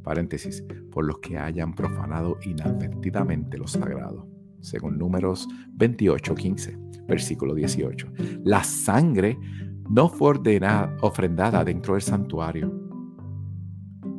Paréntesis, 0.02 0.64
por 0.90 1.04
los 1.04 1.18
que 1.18 1.36
hayan 1.36 1.74
profanado 1.74 2.38
inadvertidamente 2.42 3.58
lo 3.58 3.66
sagrado. 3.66 4.26
Según 4.62 4.96
números 4.96 5.46
28, 5.74 6.34
15 6.34 6.78
versículo 7.06 7.54
18. 7.54 8.08
La 8.44 8.64
sangre 8.64 9.38
no 9.90 10.08
fue 10.08 10.30
ordenada, 10.30 10.96
ofrendada 11.02 11.62
dentro 11.64 11.92
del 11.92 12.02
santuario. 12.02 12.85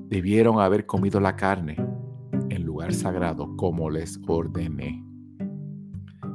Debieron 0.09 0.59
haber 0.61 0.85
comido 0.85 1.19
la 1.19 1.35
carne 1.35 1.75
en 2.49 2.63
lugar 2.63 2.93
sagrado 2.93 3.55
como 3.57 3.89
les 3.89 4.19
ordené. 4.27 5.03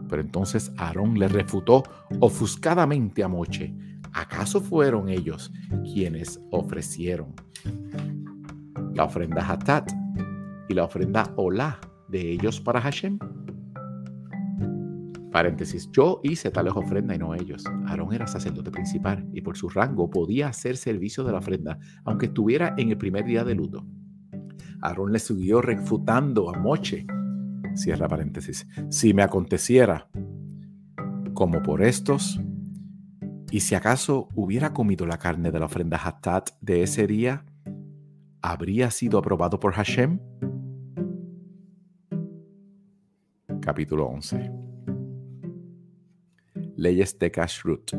Pero 0.08 0.20
entonces 0.20 0.70
Aarón 0.76 1.18
le 1.18 1.26
refutó 1.26 1.82
ofuscadamente 2.20 3.24
a 3.24 3.28
Moche. 3.28 3.74
¿Acaso 4.12 4.60
fueron 4.60 5.08
ellos 5.08 5.50
quienes 5.84 6.38
ofrecieron 6.50 7.34
la 8.94 9.04
ofrenda 9.04 9.50
Hatat 9.50 9.90
y 10.68 10.74
la 10.74 10.84
ofrenda 10.84 11.32
Olá 11.36 11.80
de 12.08 12.30
ellos 12.30 12.60
para 12.60 12.78
Hashem? 12.78 13.18
Paréntesis, 15.32 15.90
yo 15.90 16.20
hice 16.22 16.50
tales 16.50 16.74
ofrendas 16.76 17.16
y 17.16 17.18
no 17.18 17.34
ellos. 17.34 17.64
Aarón 17.86 18.12
era 18.12 18.26
sacerdote 18.26 18.70
principal 18.70 19.26
y 19.32 19.40
por 19.40 19.56
su 19.56 19.70
rango 19.70 20.10
podía 20.10 20.48
hacer 20.48 20.76
servicio 20.76 21.24
de 21.24 21.32
la 21.32 21.38
ofrenda, 21.38 21.78
aunque 22.04 22.26
estuviera 22.26 22.74
en 22.76 22.90
el 22.90 22.98
primer 22.98 23.24
día 23.24 23.42
de 23.42 23.54
luto. 23.54 23.86
Aarón 24.82 25.10
le 25.10 25.18
siguió 25.18 25.62
refutando 25.62 26.54
a 26.54 26.58
Moche. 26.58 27.06
Cierra 27.74 28.08
paréntesis. 28.08 28.66
Si 28.90 29.14
me 29.14 29.22
aconteciera 29.22 30.10
como 31.32 31.62
por 31.62 31.82
estos, 31.82 32.38
y 33.50 33.60
si 33.60 33.74
acaso 33.74 34.28
hubiera 34.34 34.74
comido 34.74 35.06
la 35.06 35.18
carne 35.18 35.50
de 35.50 35.58
la 35.58 35.66
ofrenda 35.66 35.98
Hatat 36.02 36.50
de 36.60 36.82
ese 36.82 37.06
día, 37.06 37.46
¿habría 38.42 38.90
sido 38.90 39.18
aprobado 39.18 39.58
por 39.58 39.72
Hashem? 39.72 40.20
Capítulo 43.62 44.06
11 44.08 44.71
leyes 46.82 47.16
de 47.16 47.30
Kashrut, 47.30 47.92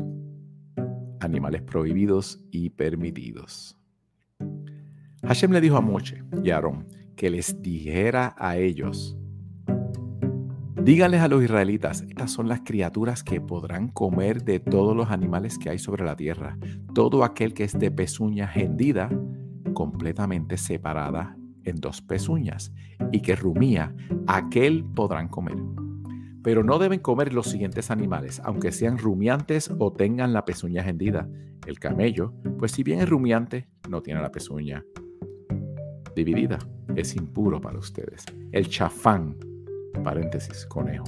animales 1.18 1.62
prohibidos 1.62 2.44
y 2.50 2.68
permitidos. 2.68 3.78
Hashem 5.22 5.52
le 5.52 5.62
dijo 5.62 5.78
a 5.78 5.80
Moche 5.80 6.22
y 6.42 6.50
a 6.50 6.56
Aarón 6.56 6.86
que 7.16 7.30
les 7.30 7.62
dijera 7.62 8.34
a 8.36 8.58
ellos, 8.58 9.16
díganles 10.82 11.22
a 11.22 11.28
los 11.28 11.42
israelitas, 11.42 12.02
estas 12.02 12.30
son 12.30 12.46
las 12.46 12.60
criaturas 12.60 13.24
que 13.24 13.40
podrán 13.40 13.88
comer 13.88 14.44
de 14.44 14.60
todos 14.60 14.94
los 14.94 15.10
animales 15.10 15.56
que 15.56 15.70
hay 15.70 15.78
sobre 15.78 16.04
la 16.04 16.14
tierra, 16.14 16.58
todo 16.94 17.24
aquel 17.24 17.54
que 17.54 17.64
es 17.64 17.72
de 17.78 17.90
pezuña 17.90 18.52
hendida, 18.54 19.08
completamente 19.72 20.58
separada 20.58 21.38
en 21.64 21.76
dos 21.76 22.02
pezuñas, 22.02 22.70
y 23.12 23.20
que 23.22 23.34
rumía, 23.34 23.96
aquel 24.26 24.84
podrán 24.84 25.28
comer 25.28 25.56
pero 26.44 26.62
no 26.62 26.78
deben 26.78 27.00
comer 27.00 27.32
los 27.32 27.46
siguientes 27.46 27.90
animales, 27.90 28.40
aunque 28.44 28.70
sean 28.70 28.98
rumiantes 28.98 29.72
o 29.78 29.92
tengan 29.94 30.34
la 30.34 30.44
pezuña 30.44 30.86
hendida. 30.86 31.26
El 31.66 31.78
camello, 31.78 32.34
pues 32.58 32.72
si 32.72 32.82
bien 32.82 33.00
es 33.00 33.08
rumiante, 33.08 33.66
no 33.88 34.02
tiene 34.02 34.20
la 34.20 34.30
pezuña 34.30 34.84
dividida. 36.14 36.58
Es 36.94 37.16
impuro 37.16 37.62
para 37.62 37.78
ustedes. 37.78 38.26
El 38.52 38.68
chafán, 38.68 39.38
paréntesis, 40.04 40.66
conejo. 40.66 41.06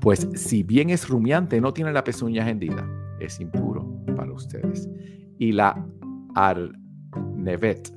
Pues 0.00 0.28
si 0.34 0.64
bien 0.64 0.90
es 0.90 1.08
rumiante, 1.08 1.60
no 1.60 1.72
tiene 1.72 1.92
la 1.92 2.02
pezuña 2.02 2.50
hendida. 2.50 2.84
Es 3.20 3.38
impuro 3.38 4.04
para 4.16 4.32
ustedes. 4.32 4.88
Y 5.38 5.52
la 5.52 5.86
arnevet, 6.34 7.94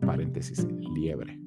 paréntesis, 0.00 0.66
liebre 0.94 1.43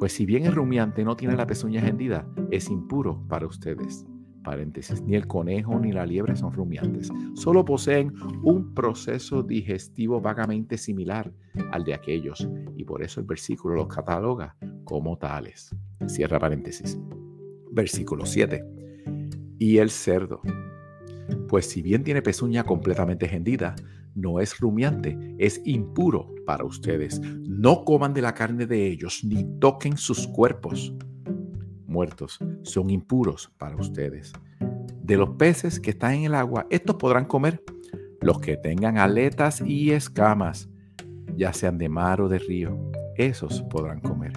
pues 0.00 0.14
si 0.14 0.24
bien 0.24 0.46
es 0.46 0.54
rumiante 0.54 1.04
no 1.04 1.14
tiene 1.14 1.36
la 1.36 1.46
pezuña 1.46 1.86
hendida, 1.86 2.26
es 2.50 2.70
impuro 2.70 3.22
para 3.28 3.46
ustedes. 3.46 4.06
paréntesis, 4.42 5.02
ni 5.02 5.14
el 5.14 5.26
conejo 5.26 5.78
ni 5.78 5.92
la 5.92 6.06
liebre 6.06 6.34
son 6.34 6.54
rumiantes. 6.54 7.10
Solo 7.34 7.62
poseen 7.66 8.14
un 8.42 8.72
proceso 8.72 9.42
digestivo 9.42 10.18
vagamente 10.22 10.78
similar 10.78 11.30
al 11.72 11.84
de 11.84 11.92
aquellos 11.92 12.48
y 12.74 12.84
por 12.84 13.02
eso 13.02 13.20
el 13.20 13.26
versículo 13.26 13.74
los 13.74 13.88
cataloga 13.88 14.56
como 14.84 15.18
tales. 15.18 15.76
Cierra 16.06 16.38
paréntesis. 16.38 16.98
Versículo 17.70 18.24
7. 18.24 18.64
Y 19.58 19.76
el 19.76 19.90
cerdo. 19.90 20.40
Pues 21.46 21.66
si 21.66 21.82
bien 21.82 22.04
tiene 22.04 22.22
pezuña 22.22 22.64
completamente 22.64 23.26
hendida, 23.26 23.74
no 24.14 24.40
es 24.40 24.58
rumiante, 24.58 25.16
es 25.38 25.60
impuro 25.64 26.34
para 26.46 26.64
ustedes. 26.64 27.20
No 27.20 27.84
coman 27.84 28.14
de 28.14 28.22
la 28.22 28.34
carne 28.34 28.66
de 28.66 28.86
ellos, 28.86 29.22
ni 29.24 29.44
toquen 29.58 29.96
sus 29.96 30.26
cuerpos 30.26 30.94
muertos, 31.86 32.38
son 32.62 32.90
impuros 32.90 33.52
para 33.58 33.76
ustedes. 33.76 34.32
De 35.02 35.16
los 35.16 35.30
peces 35.30 35.80
que 35.80 35.90
están 35.90 36.14
en 36.14 36.24
el 36.24 36.34
agua, 36.34 36.66
estos 36.70 36.96
podrán 36.96 37.24
comer 37.24 37.62
los 38.20 38.38
que 38.40 38.56
tengan 38.56 38.98
aletas 38.98 39.60
y 39.60 39.90
escamas, 39.90 40.68
ya 41.36 41.52
sean 41.52 41.78
de 41.78 41.88
mar 41.88 42.20
o 42.20 42.28
de 42.28 42.38
río, 42.38 42.78
esos 43.16 43.62
podrán 43.62 44.00
comer. 44.00 44.32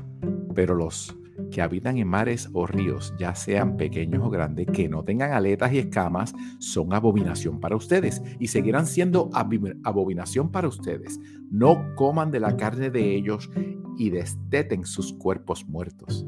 Pero 0.55 0.73
los 0.75 1.15
que 1.53 1.61
habitan 1.61 1.97
en 1.97 2.07
mares 2.07 2.49
o 2.51 2.65
ríos, 2.65 3.13
ya 3.17 3.35
sean 3.35 3.77
pequeños 3.77 4.23
o 4.23 4.29
grandes, 4.29 4.67
que 4.73 4.89
no 4.89 5.03
tengan 5.03 5.33
aletas 5.33 5.71
y 5.71 5.77
escamas, 5.77 6.33
son 6.57 6.93
abominación 6.93 7.59
para 7.59 7.75
ustedes 7.75 8.23
y 8.39 8.47
seguirán 8.47 8.87
siendo 8.87 9.29
abominación 9.33 10.51
para 10.51 10.67
ustedes. 10.67 11.19
No 11.51 11.93
coman 11.95 12.31
de 12.31 12.39
la 12.39 12.57
carne 12.57 12.89
de 12.89 13.15
ellos 13.15 13.51
y 13.97 14.09
desteten 14.09 14.85
sus 14.85 15.13
cuerpos 15.13 15.65
muertos. 15.67 16.25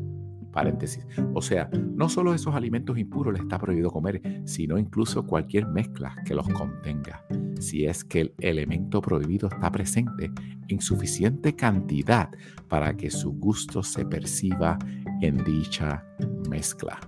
Paréntesis. 0.56 1.06
O 1.34 1.42
sea, 1.42 1.70
no 1.74 2.08
solo 2.08 2.34
esos 2.34 2.56
alimentos 2.56 2.98
impuros 2.98 3.34
les 3.34 3.42
está 3.42 3.60
prohibido 3.60 3.92
comer, 3.92 4.22
sino 4.46 4.78
incluso 4.78 5.28
cualquier 5.28 5.68
mezcla 5.68 6.16
que 6.26 6.34
los 6.34 6.48
contenga, 6.48 7.26
si 7.60 7.86
es 7.86 8.06
que 8.06 8.22
el 8.22 8.34
elemento 8.40 9.02
prohibido 9.02 9.50
está 9.50 9.70
presente 9.70 10.32
en 10.70 10.80
suficiente 10.80 11.58
cantidad 11.58 12.30
para 12.70 12.96
que 12.96 13.12
su 13.12 13.34
gusto 13.34 13.84
se 13.84 14.06
perciba 14.06 14.80
en 15.22 15.44
dicha 15.44 16.06
mezcla. 16.50 17.02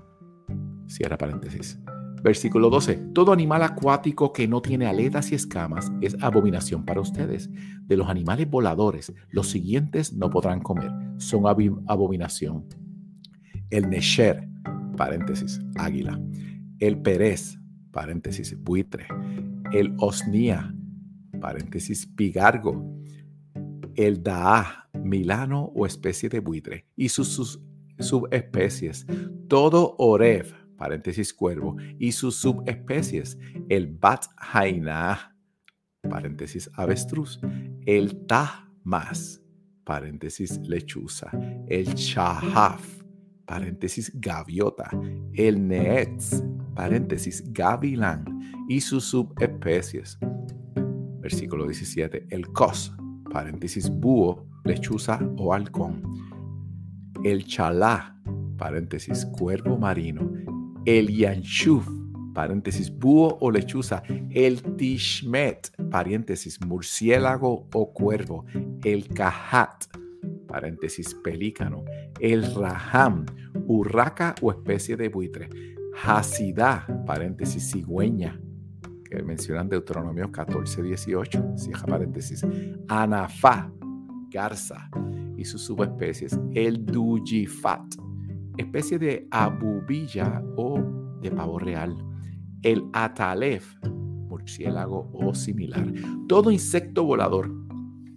Cierra 0.88 1.18
paréntesis. 1.18 1.80
Versículo 2.22 2.70
12. 2.70 2.96
Todo 3.14 3.32
animal 3.32 3.64
acuático 3.64 4.34
que 4.34 4.46
no 4.50 4.62
tiene 4.62 4.88
aletas 4.88 5.32
y 5.32 5.36
escamas 5.36 5.90
es 6.02 6.18
abominación 6.22 6.84
para 6.84 7.00
ustedes. 7.00 7.50
De 7.86 7.96
los 7.96 8.10
animales 8.10 8.50
voladores, 8.50 9.14
los 9.30 9.48
siguientes 9.48 10.12
no 10.12 10.30
podrán 10.30 10.60
comer. 10.60 10.92
Son 11.16 11.44
abominación 11.48 12.66
el 13.70 13.90
Nesher, 13.90 14.48
paréntesis, 14.96 15.62
águila, 15.76 16.20
el 16.80 17.02
Pérez, 17.02 17.58
paréntesis, 17.92 18.56
buitre, 18.62 19.08
el 19.72 19.94
Osnia, 19.98 20.74
paréntesis, 21.40 22.06
pigargo, 22.06 22.86
el 23.96 24.22
Daá, 24.24 24.90
milano 24.94 25.72
o 25.76 25.86
especie 25.86 26.30
de 26.30 26.40
buitre, 26.40 26.86
y 26.96 27.10
sus, 27.10 27.60
subespecies, 28.00 29.06
todo 29.48 29.96
Orev, 29.98 30.54
paréntesis, 30.78 31.34
cuervo, 31.34 31.78
y 31.98 32.12
sus 32.12 32.36
subespecies, 32.36 33.38
el 33.70 33.88
Bat 33.88 34.26
Haina, 34.38 35.36
paréntesis, 36.08 36.70
avestruz, 36.76 37.40
el 37.86 38.26
Tahmas, 38.28 39.42
paréntesis, 39.84 40.60
lechuza, 40.60 41.32
el 41.68 41.94
Chahaf, 41.96 42.97
paréntesis, 43.48 44.12
gaviota, 44.14 44.90
el 45.34 45.68
neetz, 45.68 46.44
paréntesis, 46.76 47.44
gavilán 47.54 48.26
y 48.68 48.82
sus 48.82 49.06
subespecies. 49.06 50.20
Versículo 51.22 51.66
17, 51.66 52.28
el 52.30 52.48
cos, 52.50 52.96
paréntesis, 53.32 53.90
búho, 53.90 54.46
lechuza 54.66 55.20
o 55.38 55.54
halcón. 55.54 56.04
El 57.24 57.46
chalá, 57.46 58.16
paréntesis, 58.58 59.26
cuervo 59.26 59.78
marino. 59.78 60.30
El 60.86 61.08
yanchuf, 61.08 61.88
paréntesis, 62.34 62.96
búho 62.96 63.38
o 63.42 63.50
lechuza. 63.50 64.04
El 64.30 64.62
tishmet, 64.76 65.72
paréntesis, 65.90 66.60
murciélago 66.62 67.68
o 67.74 67.94
cuervo. 67.94 68.46
El 68.84 69.08
kahat, 69.08 69.86
paréntesis, 70.48 71.14
pelícano, 71.16 71.84
el 72.20 72.54
raham, 72.56 73.26
urraca 73.68 74.34
o 74.42 74.52
especie 74.52 74.98
de 74.98 75.10
buitre, 75.10 75.50
hasidá, 76.04 76.86
paréntesis, 77.06 77.72
cigüeña, 77.72 78.40
que 79.10 79.22
mencionan 79.24 79.70
Deuteronomio 79.70 80.32
14, 80.32 80.84
18, 80.84 81.58
cierra 81.58 81.86
paréntesis, 81.86 82.46
anafá, 82.88 83.72
garza 84.30 84.90
y 85.38 85.46
sus 85.46 85.64
subespecies, 85.64 86.40
el 86.54 86.86
dujifat, 86.86 87.84
especie 88.58 89.00
de 89.00 89.28
abubilla 89.32 90.44
o 90.56 90.82
de 91.22 91.32
pavo 91.32 91.60
real, 91.60 91.96
el 92.64 92.84
atalef, 92.94 93.76
murciélago 93.84 95.10
o 95.14 95.34
similar, 95.34 95.92
todo 96.28 96.52
insecto 96.52 97.04
volador 97.04 97.52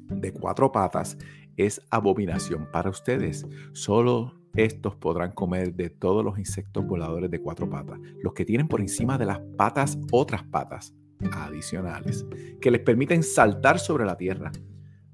de 0.08 0.32
cuatro 0.32 0.70
patas 0.72 1.16
es 1.56 1.80
abominación 1.90 2.68
para 2.70 2.90
ustedes. 2.90 3.46
Solo 3.72 4.34
estos 4.54 4.96
podrán 4.96 5.32
comer 5.32 5.74
de 5.74 5.90
todos 5.90 6.24
los 6.24 6.38
insectos 6.38 6.86
voladores 6.86 7.30
de 7.30 7.40
cuatro 7.40 7.68
patas, 7.68 7.98
los 8.22 8.32
que 8.32 8.44
tienen 8.44 8.68
por 8.68 8.80
encima 8.80 9.18
de 9.18 9.26
las 9.26 9.40
patas 9.56 9.98
otras 10.10 10.42
patas 10.44 10.94
adicionales, 11.32 12.26
que 12.60 12.70
les 12.70 12.80
permiten 12.80 13.22
saltar 13.22 13.78
sobre 13.78 14.04
la 14.04 14.16
tierra. 14.16 14.50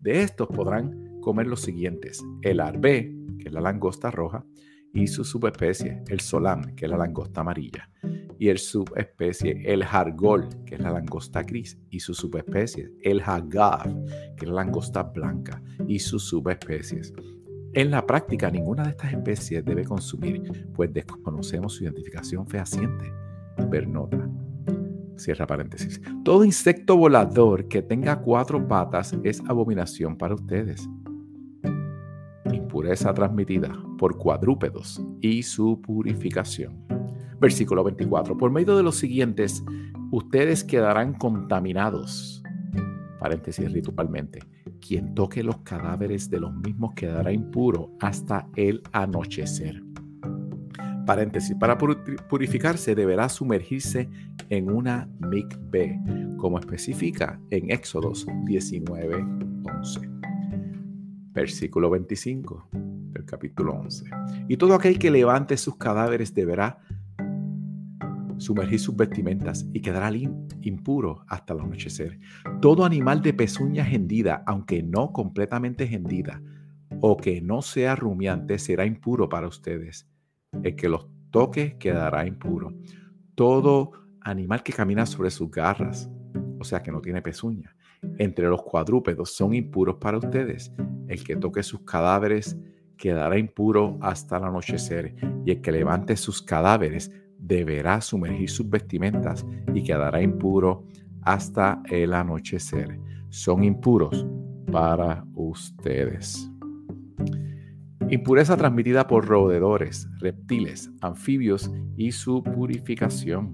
De 0.01 0.22
estos 0.22 0.49
podrán 0.49 1.20
comer 1.20 1.46
los 1.46 1.61
siguientes, 1.61 2.25
el 2.42 2.61
arbe, 2.61 3.14
que 3.38 3.49
es 3.49 3.53
la 3.53 3.61
langosta 3.61 4.11
roja, 4.11 4.44
y 4.94 5.09
su 5.09 5.25
subespecie, 5.25 6.03
el 6.09 6.20
solam, 6.20 6.75
que 6.75 6.87
es 6.87 6.90
la 6.90 6.96
langosta 6.96 7.42
amarilla 7.42 7.90
y 8.38 8.49
el 8.49 8.59
subespecie 8.59 9.62
el 9.64 9.85
jargol, 9.85 10.49
que 10.64 10.77
es 10.77 10.81
la 10.81 10.90
langosta 10.90 11.42
gris, 11.42 11.79
y 11.90 12.01
sus 12.01 12.18
subespecies, 12.18 12.90
el 13.03 13.20
hagav, 13.20 13.94
que 14.37 14.44
es 14.44 14.49
la 14.49 14.64
langosta 14.64 15.03
blanca, 15.03 15.62
y 15.87 15.99
sus 15.99 16.25
subespecies. 16.25 17.12
En 17.72 17.90
la 17.90 18.07
práctica, 18.07 18.51
ninguna 18.51 18.85
de 18.85 18.90
estas 18.90 19.12
especies 19.12 19.64
debe 19.64 19.85
consumir, 19.85 20.66
pues 20.75 20.92
desconocemos 20.92 21.75
su 21.75 21.85
identificación 21.85 22.46
fehaciente. 22.46 23.12
Ver 23.68 23.87
nota. 23.87 24.29
Cierra 25.16 25.46
paréntesis. 25.46 26.01
Todo 26.25 26.44
insecto 26.44 26.96
volador 26.96 27.68
que 27.68 27.83
tenga 27.83 28.20
cuatro 28.20 28.66
patas 28.66 29.14
es 29.25 29.42
abominación 29.46 30.16
para 30.16 30.35
ustedes. 30.35 30.88
Impureza 32.53 33.12
transmitida 33.12 33.72
por 33.99 34.16
cuadrúpedos 34.16 35.03
y 35.20 35.42
su 35.42 35.81
purificación. 35.81 36.95
Versículo 37.40 37.85
24. 37.85 38.37
Por 38.37 38.51
medio 38.51 38.77
de 38.77 38.83
los 38.83 38.96
siguientes, 38.96 39.62
ustedes 40.11 40.64
quedarán 40.64 41.14
contaminados. 41.14 42.42
Paréntesis 43.18 43.70
ritualmente. 43.72 44.40
Quien 44.81 45.14
toque 45.14 45.42
los 45.42 45.59
cadáveres 45.59 46.31
de 46.31 46.40
los 46.40 46.55
mismos 46.55 46.94
quedará 46.94 47.33
impuro 47.33 47.92
hasta 48.01 48.46
el 48.57 48.83
anochecer. 48.92 49.83
Paréntesis. 51.07 51.57
Para 51.57 51.79
purificarse 51.79 52.94
deberá 52.94 53.29
sumergirse 53.29 54.09
en 54.49 54.70
una 54.70 55.09
mikve, 55.20 56.01
como 56.37 56.59
especifica 56.59 57.40
en 57.51 57.70
Éxodos 57.70 58.27
19, 58.44 59.25
11. 59.79 60.01
Versículo 61.33 61.90
25 61.90 62.68
del 62.72 63.25
capítulo 63.25 63.75
11. 63.75 64.05
Y 64.49 64.57
todo 64.57 64.75
aquel 64.75 64.99
que 64.99 65.11
levante 65.11 65.57
sus 65.57 65.77
cadáveres 65.77 66.35
deberá 66.35 66.81
sumergir 68.38 68.79
sus 68.79 68.96
vestimentas 68.96 69.66
y 69.72 69.81
quedará 69.81 70.11
impuro 70.62 71.25
hasta 71.29 71.55
el 71.55 71.61
anochecer. 71.61 72.18
Todo 72.61 72.85
animal 72.85 73.22
de 73.22 73.35
pezuña 73.35 73.88
hendida, 73.88 74.42
aunque 74.46 74.83
no 74.83 75.12
completamente 75.12 75.85
hendida, 75.85 76.42
o 77.01 77.16
que 77.16 77.40
no 77.40 77.62
sea 77.62 77.96
rumiante, 77.96 78.59
será 78.59 78.87
impuro 78.87 79.29
para 79.29 79.49
ustedes. 79.49 80.09
El 80.62 80.77
que 80.77 80.88
los 80.88 81.09
toque 81.31 81.77
quedará 81.79 82.27
impuro. 82.27 82.75
Todo 83.35 83.92
animal 84.20 84.62
que 84.62 84.72
camina 84.72 85.07
sobre 85.07 85.31
sus 85.31 85.51
garras, 85.51 86.11
o 86.59 86.64
sea 86.64 86.83
que 86.83 86.92
no 86.92 87.01
tiene 87.01 87.22
pezuña, 87.22 87.77
entre 88.18 88.49
los 88.49 88.62
cuadrúpedos 88.62 89.33
son 89.33 89.55
impuros 89.55 89.96
para 89.96 90.18
ustedes. 90.18 90.72
El 91.09 91.22
que 91.22 91.37
toque 91.37 91.62
sus 91.62 91.81
cadáveres 91.81 92.57
quedará 92.96 93.38
impuro 93.38 93.99
hasta 94.01 94.38
el 94.38 94.44
anochecer, 94.44 95.14
y 95.44 95.51
el 95.51 95.61
que 95.61 95.72
levante 95.72 96.16
sus 96.16 96.42
cadáveres 96.42 97.12
deberá 97.46 98.00
sumergir 98.00 98.50
sus 98.50 98.68
vestimentas 98.68 99.46
y 99.74 99.82
quedará 99.82 100.22
impuro 100.22 100.85
hasta 101.22 101.82
el 101.90 102.14
anochecer. 102.14 102.98
Son 103.28 103.64
impuros 103.64 104.26
para 104.70 105.24
ustedes. 105.35 106.50
Impureza 108.09 108.56
transmitida 108.56 109.06
por 109.06 109.26
roedores, 109.26 110.09
reptiles, 110.20 110.90
anfibios 111.00 111.70
y 111.96 112.12
su 112.12 112.42
purificación. 112.42 113.52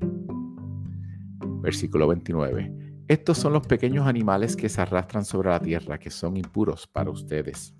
Versículo 1.62 2.08
29. 2.08 2.70
Estos 3.08 3.38
son 3.38 3.54
los 3.54 3.66
pequeños 3.66 4.06
animales 4.06 4.56
que 4.56 4.68
se 4.68 4.80
arrastran 4.80 5.24
sobre 5.24 5.50
la 5.50 5.60
tierra, 5.60 5.98
que 5.98 6.10
son 6.10 6.36
impuros 6.36 6.86
para 6.86 7.10
ustedes. 7.10 7.74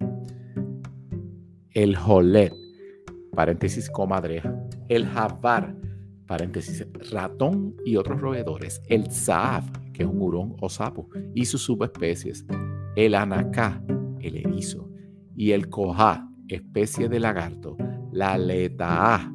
El 1.70 1.96
jolet, 1.96 2.54
paréntesis 3.34 3.90
comadreja. 3.90 4.54
El 4.88 5.06
javar, 5.06 5.74
paréntesis 6.32 6.86
ratón 7.10 7.76
y 7.84 7.96
otros 7.96 8.18
roedores. 8.18 8.80
El 8.86 9.10
zaaf, 9.10 9.68
que 9.92 10.02
es 10.02 10.08
un 10.08 10.22
hurón 10.22 10.56
o 10.62 10.70
sapo, 10.70 11.10
y 11.34 11.44
sus 11.44 11.60
subespecies. 11.60 12.46
El 12.96 13.14
anacá, 13.14 13.84
el 14.18 14.36
erizo. 14.36 14.88
Y 15.36 15.50
el 15.50 15.68
cojá, 15.68 16.26
especie 16.48 17.10
de 17.10 17.20
lagarto. 17.20 17.76
La 18.12 18.38
letaá, 18.38 19.30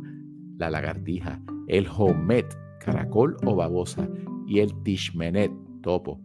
la 0.58 0.72
lagartija. 0.72 1.40
El 1.68 1.88
homet, 1.88 2.58
caracol 2.80 3.38
o 3.46 3.56
babosa. 3.56 4.10
Y 4.48 4.58
el 4.58 4.74
tishmenet, 4.82 5.52
topo. 5.84 6.20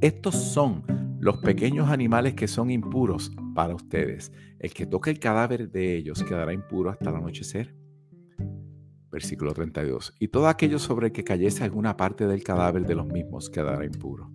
Estos 0.00 0.36
son 0.36 0.84
los 1.18 1.38
pequeños 1.38 1.88
animales 1.88 2.34
que 2.34 2.46
son 2.46 2.70
impuros 2.70 3.32
para 3.52 3.74
ustedes. 3.74 4.30
El 4.60 4.72
que 4.72 4.86
toque 4.86 5.10
el 5.10 5.18
cadáver 5.18 5.72
de 5.72 5.96
ellos 5.96 6.22
quedará 6.22 6.52
impuro 6.52 6.90
hasta 6.90 7.10
el 7.10 7.16
anochecer. 7.16 7.77
Versículo 9.10 9.54
32. 9.54 10.14
Y 10.18 10.28
todo 10.28 10.48
aquello 10.48 10.78
sobre 10.78 11.12
que 11.12 11.24
cayese 11.24 11.64
alguna 11.64 11.96
parte 11.96 12.26
del 12.26 12.42
cadáver 12.42 12.86
de 12.86 12.94
los 12.94 13.06
mismos 13.06 13.48
quedará 13.48 13.84
impuro, 13.84 14.30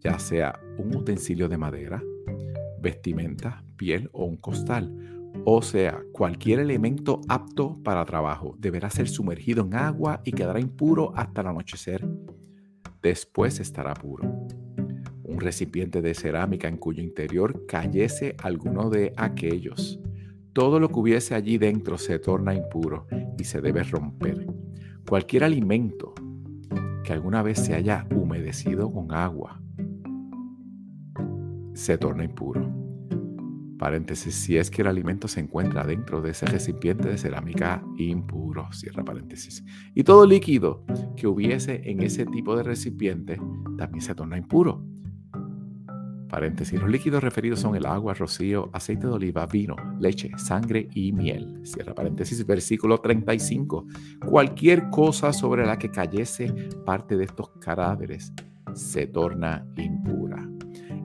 ya 0.00 0.18
sea 0.18 0.58
un 0.78 0.94
utensilio 0.96 1.48
de 1.48 1.58
madera, 1.58 2.02
vestimenta, 2.80 3.64
piel 3.76 4.08
o 4.12 4.24
un 4.24 4.36
costal, 4.36 4.94
o 5.44 5.62
sea, 5.62 6.02
cualquier 6.12 6.60
elemento 6.60 7.20
apto 7.28 7.78
para 7.82 8.04
trabajo, 8.04 8.56
deberá 8.58 8.88
ser 8.90 9.08
sumergido 9.08 9.64
en 9.64 9.74
agua 9.74 10.22
y 10.24 10.32
quedará 10.32 10.58
impuro 10.58 11.12
hasta 11.14 11.42
el 11.42 11.48
anochecer 11.48 12.06
después 13.02 13.60
estará 13.60 13.94
puro. 13.94 14.46
Un 15.22 15.40
recipiente 15.40 16.02
de 16.02 16.14
cerámica 16.14 16.68
en 16.68 16.76
cuyo 16.76 17.02
interior 17.02 17.66
cayese 17.66 18.36
alguno 18.42 18.90
de 18.90 19.12
aquellos. 19.16 20.00
Todo 20.52 20.80
lo 20.80 20.88
que 20.88 20.98
hubiese 20.98 21.34
allí 21.34 21.58
dentro 21.58 21.98
se 21.98 22.18
torna 22.18 22.54
impuro 22.54 23.06
y 23.38 23.44
se 23.44 23.60
debe 23.60 23.82
romper. 23.84 24.46
Cualquier 25.08 25.44
alimento 25.44 26.14
que 27.04 27.12
alguna 27.12 27.42
vez 27.42 27.58
se 27.58 27.74
haya 27.74 28.06
humedecido 28.10 28.90
con 28.92 29.12
agua 29.12 29.60
se 31.74 31.96
torna 31.96 32.24
impuro 32.24 32.78
paréntesis, 33.78 34.34
si 34.34 34.58
es 34.58 34.70
que 34.70 34.82
el 34.82 34.88
alimento 34.88 35.28
se 35.28 35.40
encuentra 35.40 35.84
dentro 35.84 36.20
de 36.20 36.32
ese 36.32 36.44
recipiente 36.44 37.08
de 37.08 37.16
cerámica 37.16 37.82
impuro, 37.96 38.70
cierra 38.72 39.04
paréntesis. 39.04 39.64
Y 39.94 40.02
todo 40.02 40.26
líquido 40.26 40.84
que 41.16 41.26
hubiese 41.26 41.80
en 41.84 42.02
ese 42.02 42.26
tipo 42.26 42.56
de 42.56 42.64
recipiente 42.64 43.40
también 43.78 44.02
se 44.02 44.14
torna 44.14 44.36
impuro. 44.36 44.84
Paréntesis, 46.28 46.78
los 46.78 46.90
líquidos 46.90 47.22
referidos 47.22 47.60
son 47.60 47.74
el 47.74 47.86
agua, 47.86 48.12
rocío, 48.12 48.68
aceite 48.74 49.06
de 49.06 49.14
oliva, 49.14 49.46
vino, 49.46 49.76
leche, 49.98 50.30
sangre 50.36 50.88
y 50.92 51.12
miel. 51.12 51.60
Cierra 51.64 51.94
paréntesis, 51.94 52.44
versículo 52.46 52.98
35. 52.98 53.86
Cualquier 54.26 54.90
cosa 54.90 55.32
sobre 55.32 55.64
la 55.64 55.78
que 55.78 55.90
cayese 55.90 56.52
parte 56.84 57.16
de 57.16 57.24
estos 57.24 57.48
cadáveres 57.60 58.32
se 58.74 59.06
torna 59.06 59.66
impura. 59.76 60.46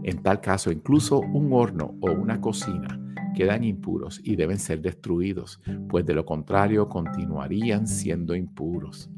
En 0.03 0.21
tal 0.21 0.41
caso, 0.41 0.71
incluso 0.71 1.21
un 1.21 1.53
horno 1.53 1.95
o 2.01 2.11
una 2.11 2.41
cocina 2.41 2.99
quedan 3.33 3.63
impuros 3.63 4.19
y 4.23 4.35
deben 4.35 4.59
ser 4.59 4.81
destruidos, 4.81 5.61
pues 5.87 6.05
de 6.05 6.13
lo 6.13 6.25
contrario 6.25 6.89
continuarían 6.89 7.87
siendo 7.87 8.35
impuros. 8.35 9.09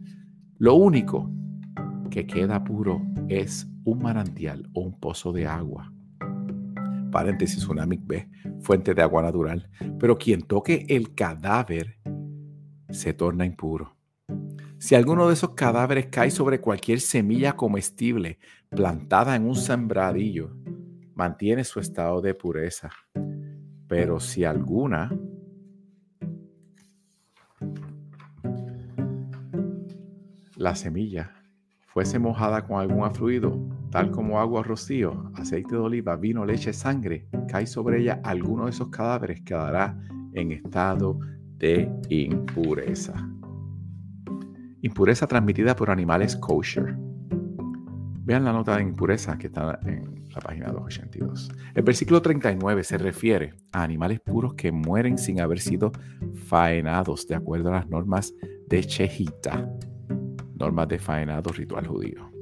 Lo 0.58 0.76
único 0.76 1.32
que 2.12 2.28
queda 2.28 2.64
puro 2.64 3.02
es 3.28 3.68
un 3.84 4.00
manantial 4.00 4.70
o 4.74 4.82
un 4.82 5.00
pozo 5.00 5.34
de 5.34 5.48
agua. 5.48 5.92
Paréntesis, 7.16 7.66
una 7.70 7.86
B, 7.86 8.28
fuente 8.60 8.94
de 8.94 9.02
agua 9.02 9.22
natural. 9.22 9.70
Pero 9.98 10.18
quien 10.18 10.42
toque 10.42 10.86
el 10.90 11.16
cadáver 11.16 11.98
se 12.90 13.14
torna 13.14 13.46
impuro. 13.46 13.96
Si 14.80 14.96
alguno 14.96 15.26
de 15.30 15.36
esos 15.36 15.52
cadáveres 15.52 16.08
cae 16.08 16.30
sobre 16.30 16.60
cualquier 16.60 17.00
semilla 17.00 17.56
comestible 17.56 18.38
plantada 18.68 19.34
en 19.38 19.48
un 19.48 19.56
sembradillo, 19.56 20.58
mantiene 21.14 21.64
su 21.64 21.80
estado 21.80 22.20
de 22.20 22.34
pureza. 22.34 22.90
Pero 23.88 24.20
si 24.20 24.44
alguna 24.44 25.18
la 30.58 30.76
semilla 30.76 31.34
fuese 31.88 32.20
mojada 32.20 32.66
con 32.68 32.82
algún 32.82 33.10
fluido, 33.16 33.58
tal 33.96 34.12
como 34.12 34.42
agua, 34.42 34.62
rocío, 34.62 35.32
aceite 35.36 35.74
de 35.74 35.80
oliva, 35.80 36.18
vino, 36.18 36.44
leche, 36.44 36.74
sangre, 36.74 37.30
cae 37.48 37.66
sobre 37.66 38.02
ella 38.02 38.20
alguno 38.26 38.66
de 38.66 38.72
esos 38.72 38.90
cadáveres, 38.90 39.40
quedará 39.40 39.98
en 40.34 40.52
estado 40.52 41.18
de 41.56 41.90
impureza. 42.10 43.14
Impureza 44.82 45.28
transmitida 45.28 45.78
por 45.78 45.90
animales 45.90 46.36
kosher. 46.36 46.94
Vean 48.26 48.44
la 48.44 48.52
nota 48.52 48.76
de 48.76 48.84
impureza 48.84 49.38
que 49.38 49.48
está 49.48 49.80
en 49.86 50.26
la 50.30 50.42
página 50.42 50.74
282. 50.74 51.50
El 51.74 51.84
versículo 51.84 52.22
39 52.22 52.84
se 52.84 52.98
refiere 52.98 53.54
a 53.72 53.84
animales 53.84 54.20
puros 54.20 54.56
que 54.56 54.74
mueren 54.74 55.18
sin 55.18 55.40
haber 55.40 55.62
sido 55.62 55.94
faenados 56.48 57.30
de 57.30 57.36
acuerdo 57.36 57.70
a 57.70 57.76
las 57.76 57.88
normas 57.88 58.34
de 58.68 58.84
Chehita, 58.84 59.70
normas 60.60 60.90
de 60.90 61.00
faenado 61.00 61.54
ritual 61.54 61.88
judío. 61.88 62.35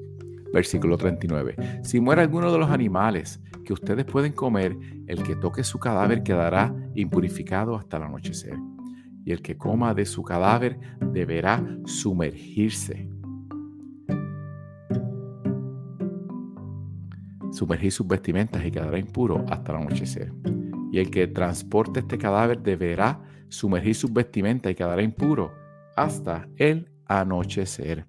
Versículo 0.53 0.97
39. 0.97 1.81
Si 1.83 1.99
muere 1.99 2.21
alguno 2.21 2.51
de 2.51 2.59
los 2.59 2.69
animales 2.69 3.41
que 3.65 3.73
ustedes 3.73 4.05
pueden 4.05 4.33
comer, 4.33 4.77
el 5.07 5.23
que 5.23 5.35
toque 5.35 5.63
su 5.63 5.79
cadáver 5.79 6.21
quedará 6.21 6.73
impurificado 6.93 7.75
hasta 7.75 7.97
el 7.97 8.03
anochecer. 8.03 8.55
Y 9.25 9.31
el 9.31 9.41
que 9.41 9.57
coma 9.57 9.93
de 9.93 10.05
su 10.05 10.21
cadáver 10.21 10.79
deberá 10.99 11.65
sumergirse 11.85 13.09
sumergir 17.53 17.91
sus 17.91 18.07
vestimentas 18.07 18.65
y 18.65 18.71
quedará 18.71 18.97
impuro 18.97 19.45
hasta 19.47 19.71
el 19.71 19.77
anochecer. 19.79 20.33
Y 20.91 20.99
el 20.99 21.09
que 21.09 21.27
transporte 21.27 22.01
este 22.01 22.17
cadáver 22.17 22.61
deberá 22.61 23.21
sumergir 23.49 23.95
sus 23.95 24.11
vestimentas 24.11 24.71
y 24.71 24.75
quedará 24.75 25.01
impuro 25.01 25.53
hasta 25.95 26.47
el 26.57 26.91
anochecer. 27.05 28.07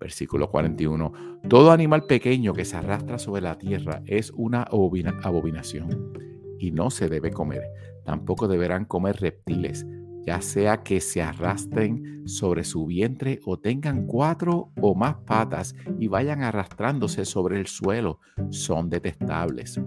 Versículo 0.00 0.50
41. 0.50 1.12
Todo 1.48 1.70
animal 1.70 2.04
pequeño 2.04 2.54
que 2.54 2.64
se 2.64 2.76
arrastra 2.76 3.18
sobre 3.18 3.42
la 3.42 3.58
tierra 3.58 4.02
es 4.06 4.32
una 4.34 4.62
abominación 4.62 6.12
y 6.58 6.72
no 6.72 6.90
se 6.90 7.08
debe 7.08 7.30
comer. 7.30 7.62
Tampoco 8.04 8.48
deberán 8.48 8.86
comer 8.86 9.16
reptiles 9.20 9.86
ya 10.22 10.40
sea 10.40 10.82
que 10.82 11.00
se 11.00 11.22
arrastren 11.22 12.22
sobre 12.26 12.64
su 12.64 12.86
vientre 12.86 13.40
o 13.44 13.58
tengan 13.58 14.06
cuatro 14.06 14.70
o 14.80 14.94
más 14.94 15.16
patas 15.26 15.74
y 15.98 16.08
vayan 16.08 16.42
arrastrándose 16.42 17.24
sobre 17.24 17.58
el 17.58 17.66
suelo, 17.66 18.20
son 18.50 18.90
detestables. 18.90 19.80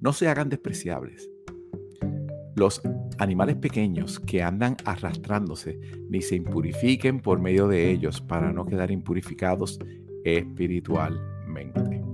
No 0.00 0.12
se 0.12 0.28
hagan 0.28 0.48
despreciables. 0.48 1.29
Los 2.60 2.82
animales 3.16 3.56
pequeños 3.56 4.20
que 4.20 4.42
andan 4.42 4.76
arrastrándose 4.84 5.80
ni 6.10 6.20
se 6.20 6.36
impurifiquen 6.36 7.20
por 7.20 7.40
medio 7.40 7.68
de 7.68 7.90
ellos 7.90 8.20
para 8.20 8.52
no 8.52 8.66
quedar 8.66 8.90
impurificados 8.90 9.78
espiritualmente. 10.26 12.04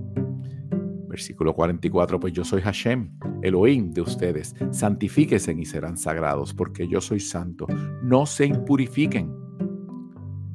Versículo 1.09 1.53
44, 1.53 2.17
pues 2.21 2.31
yo 2.31 2.45
soy 2.45 2.61
Hashem, 2.61 3.11
Elohim 3.41 3.91
de 3.91 3.99
ustedes. 3.99 4.55
Santifíquense 4.71 5.51
y 5.51 5.65
serán 5.65 5.97
sagrados, 5.97 6.53
porque 6.53 6.87
yo 6.87 7.01
soy 7.01 7.19
santo. 7.19 7.67
No 8.01 8.25
se 8.25 8.45
impurifiquen 8.45 9.35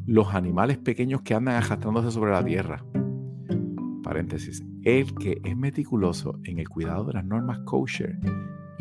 los 0.07 0.33
animales 0.33 0.79
pequeños 0.79 1.21
que 1.21 1.35
andan 1.35 1.57
arrastrándose 1.57 2.11
sobre 2.13 2.33
la 2.33 2.43
tierra. 2.43 2.83
Paréntesis, 4.03 4.65
el 4.85 5.15
que 5.17 5.43
es 5.45 5.55
meticuloso 5.55 6.41
en 6.45 6.61
el 6.61 6.69
cuidado 6.71 7.05
de 7.05 7.13
las 7.13 7.27
normas 7.27 7.59
kosher 7.67 8.19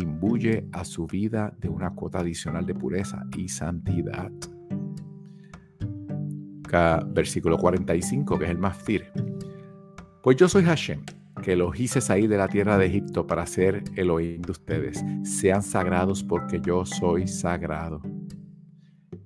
imbuye 0.02 0.68
a 0.72 0.84
su 0.84 1.08
vida 1.08 1.54
de 1.60 1.70
una 1.70 1.92
cuota 1.92 2.20
adicional 2.20 2.66
de 2.66 2.76
pureza 2.76 3.26
y 3.38 3.48
santidad. 3.48 4.32
versículo 7.08 7.58
45, 7.58 8.40
que 8.40 8.46
es 8.46 8.52
el 8.52 8.58
maftir. 8.58 9.12
Pues 10.24 10.38
yo 10.38 10.48
soy 10.48 10.64
Hashem, 10.64 11.04
que 11.42 11.56
los 11.56 11.78
hice 11.80 12.00
salir 12.00 12.30
de 12.30 12.38
la 12.38 12.48
tierra 12.48 12.78
de 12.78 12.86
Egipto 12.86 13.28
para 13.28 13.46
ser 13.46 13.84
el 13.96 14.10
oído 14.10 14.44
de 14.46 14.52
ustedes. 14.52 15.04
Sean 15.24 15.64
sagrados 15.64 16.24
porque 16.24 16.62
yo 16.62 16.86
soy 16.86 17.28
sagrado. 17.28 18.02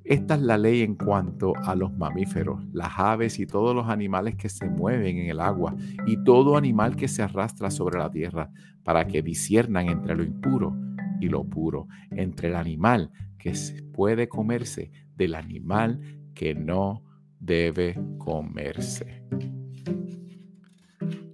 Esta 0.05 0.35
es 0.35 0.41
la 0.41 0.59
ley 0.59 0.83
en 0.83 0.93
cuanto 0.93 1.53
a 1.63 1.73
los 1.73 1.91
mamíferos, 1.91 2.63
las 2.71 2.91
aves 2.97 3.39
y 3.39 3.47
todos 3.47 3.75
los 3.75 3.89
animales 3.89 4.35
que 4.35 4.49
se 4.49 4.69
mueven 4.69 5.17
en 5.17 5.29
el 5.31 5.39
agua 5.39 5.75
y 6.05 6.23
todo 6.23 6.57
animal 6.57 6.95
que 6.95 7.07
se 7.07 7.23
arrastra 7.23 7.71
sobre 7.71 7.97
la 7.97 8.11
tierra, 8.11 8.51
para 8.83 9.07
que 9.07 9.23
disiernan 9.23 9.89
entre 9.89 10.15
lo 10.15 10.23
impuro 10.23 10.77
y 11.19 11.27
lo 11.27 11.43
puro, 11.43 11.87
entre 12.11 12.49
el 12.49 12.55
animal 12.55 13.11
que 13.39 13.53
puede 13.93 14.29
comerse 14.29 14.91
del 15.15 15.33
animal 15.33 15.99
que 16.35 16.53
no 16.53 17.03
debe 17.39 17.99
comerse. 18.19 19.23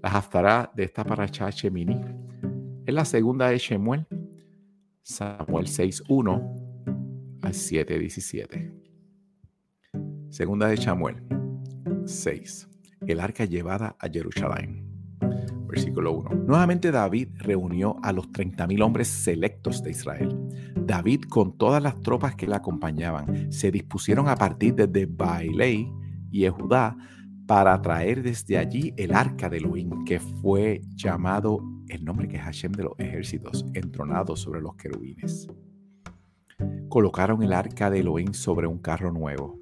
La 0.01 0.09
haftará 0.09 0.71
de 0.73 0.85
esta 0.85 1.03
paracha 1.03 1.49
Shemini 1.49 1.99
es 2.85 2.93
la 2.93 3.03
segunda 3.03 3.49
de 3.49 3.57
Shemuel, 3.57 4.07
Samuel 5.01 5.65
6.1 5.65 6.60
al 7.41 7.53
7.17. 7.53 8.71
Segunda 10.29 10.67
de 10.67 10.77
Samuel 10.77 11.23
6. 12.05 12.69
El 13.07 13.19
arca 13.19 13.45
llevada 13.45 13.95
a 13.99 14.07
Jerusalén. 14.09 14.87
Versículo 15.67 16.13
1. 16.13 16.29
Nuevamente 16.47 16.91
David 16.91 17.29
reunió 17.37 17.97
a 18.03 18.11
los 18.11 18.27
30.000 18.29 18.83
hombres 18.83 19.07
selectos 19.07 19.81
de 19.83 19.91
Israel. 19.91 20.37
David 20.75 21.21
con 21.29 21.57
todas 21.57 21.81
las 21.81 21.99
tropas 22.01 22.35
que 22.35 22.47
le 22.47 22.55
acompañaban 22.55 23.51
se 23.51 23.71
dispusieron 23.71 24.27
a 24.27 24.35
partir 24.35 24.75
desde 24.75 25.05
Bailei 25.05 25.89
y 26.29 26.47
Judá 26.47 26.97
para 27.47 27.81
traer 27.81 28.21
desde 28.23 28.57
allí 28.57 28.93
el 28.97 29.13
arca 29.13 29.49
de 29.49 29.57
Elohim, 29.57 30.05
que 30.05 30.19
fue 30.19 30.81
llamado 30.95 31.59
el 31.89 32.05
nombre 32.05 32.27
que 32.27 32.37
es 32.37 32.43
Hashem 32.43 32.71
de 32.71 32.83
los 32.83 32.93
ejércitos, 32.97 33.65
entronado 33.73 34.35
sobre 34.35 34.61
los 34.61 34.75
querubines. 34.75 35.47
Colocaron 36.91 37.41
el 37.41 37.53
arca 37.53 37.89
de 37.89 38.01
Elohim 38.01 38.33
sobre 38.33 38.67
un 38.67 38.77
carro 38.77 39.13
nuevo, 39.13 39.61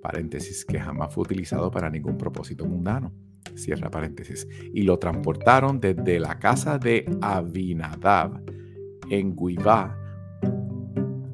paréntesis, 0.00 0.64
que 0.64 0.80
jamás 0.80 1.12
fue 1.12 1.24
utilizado 1.24 1.70
para 1.70 1.90
ningún 1.90 2.16
propósito 2.16 2.64
mundano, 2.64 3.12
cierra 3.54 3.90
paréntesis, 3.90 4.48
y 4.72 4.80
lo 4.80 4.98
transportaron 4.98 5.80
desde 5.80 6.18
la 6.18 6.38
casa 6.38 6.78
de 6.78 7.04
Abinadab 7.20 8.42
en 9.10 9.36
Guibá, 9.36 9.98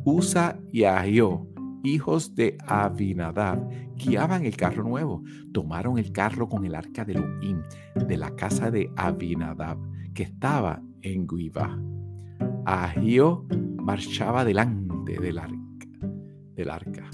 Usa 0.04 0.58
y 0.72 0.82
Ahio, 0.82 1.46
hijos 1.85 2.35
de 2.35 2.58
Abinadab, 2.66 3.61
guiaban 3.94 4.44
el 4.44 4.56
carro 4.56 4.82
nuevo. 4.82 5.22
Tomaron 5.52 5.98
el 5.98 6.11
carro 6.11 6.48
con 6.48 6.64
el 6.64 6.74
arca 6.74 7.04
de 7.04 7.12
Elohim 7.12 7.62
de 7.94 8.16
la 8.16 8.35
casa 8.35 8.72
de 8.72 8.90
Abinadab, 8.96 9.78
que 10.14 10.24
estaba 10.24 10.82
en 11.02 11.28
Guibá. 11.28 11.78
Ahio 12.64 13.46
marchaba 13.77 14.44
delante 14.44 15.18
del 15.18 15.38
arca. 15.38 15.57
Del 16.55 16.70
arca. 16.70 17.11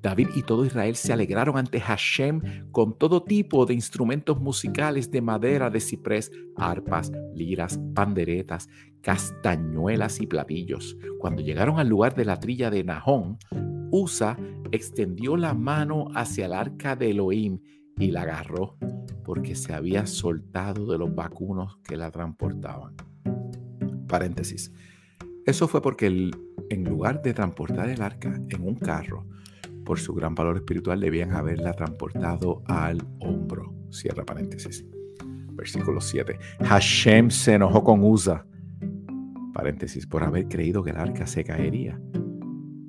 David 0.00 0.28
y 0.34 0.42
todo 0.42 0.64
Israel 0.64 0.94
se 0.96 1.12
alegraron 1.12 1.58
ante 1.58 1.80
Hashem 1.80 2.70
con 2.70 2.96
todo 2.96 3.22
tipo 3.22 3.66
de 3.66 3.74
instrumentos 3.74 4.40
musicales 4.40 5.10
de 5.10 5.20
madera 5.20 5.70
de 5.70 5.80
ciprés, 5.80 6.30
arpas, 6.56 7.10
liras, 7.34 7.80
panderetas, 7.94 8.68
castañuelas 9.00 10.20
y 10.20 10.26
platillos. 10.26 10.96
Cuando 11.18 11.42
llegaron 11.42 11.78
al 11.78 11.88
lugar 11.88 12.14
de 12.14 12.24
la 12.24 12.38
trilla 12.38 12.70
de 12.70 12.84
Nahón, 12.84 13.38
Usa 13.90 14.36
extendió 14.70 15.36
la 15.36 15.54
mano 15.54 16.08
hacia 16.14 16.46
el 16.46 16.52
arca 16.52 16.94
de 16.94 17.10
Elohim 17.10 17.60
y 17.98 18.10
la 18.10 18.22
agarró 18.22 18.76
porque 19.24 19.54
se 19.54 19.74
había 19.74 20.06
soltado 20.06 20.86
de 20.86 20.98
los 20.98 21.14
vacunos 21.14 21.78
que 21.84 21.96
la 21.96 22.10
transportaban. 22.10 22.94
Paréntesis. 24.08 24.72
Eso 25.46 25.68
fue 25.68 25.80
porque 25.80 26.06
en 26.06 26.84
lugar 26.84 27.22
de 27.22 27.32
transportar 27.32 27.88
el 27.88 28.02
arca 28.02 28.40
en 28.48 28.62
un 28.62 28.74
carro, 28.74 29.26
por 29.84 29.98
su 29.98 30.14
gran 30.14 30.34
valor 30.34 30.56
espiritual 30.56 31.00
debían 31.00 31.32
haberla 31.32 31.72
transportado 31.72 32.62
al 32.66 33.02
hombro. 33.20 33.72
Cierra 33.90 34.24
paréntesis. 34.24 34.84
Versículo 35.52 36.00
7. 36.00 36.38
Hashem 36.60 37.30
se 37.30 37.54
enojó 37.54 37.82
con 37.82 38.02
Usa, 38.04 38.44
paréntesis, 39.54 40.06
por 40.06 40.22
haber 40.22 40.46
creído 40.48 40.82
que 40.84 40.90
el 40.90 40.98
arca 40.98 41.26
se 41.26 41.42
caería. 41.42 41.98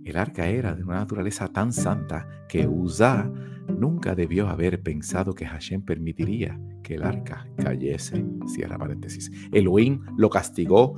El 0.03 0.17
arca 0.17 0.47
era 0.47 0.75
de 0.75 0.83
una 0.83 0.95
naturaleza 0.95 1.47
tan 1.47 1.71
santa 1.71 2.27
que 2.49 2.67
Usa 2.67 3.31
nunca 3.77 4.15
debió 4.15 4.49
haber 4.49 4.81
pensado 4.81 5.33
que 5.33 5.45
Hashem 5.45 5.81
permitiría 5.81 6.59
que 6.83 6.95
el 6.95 7.03
arca 7.03 7.47
cayese. 7.57 8.25
Cierra 8.47 8.77
paréntesis. 8.77 9.31
Elohim 9.51 10.01
lo 10.17 10.29
castigó 10.29 10.95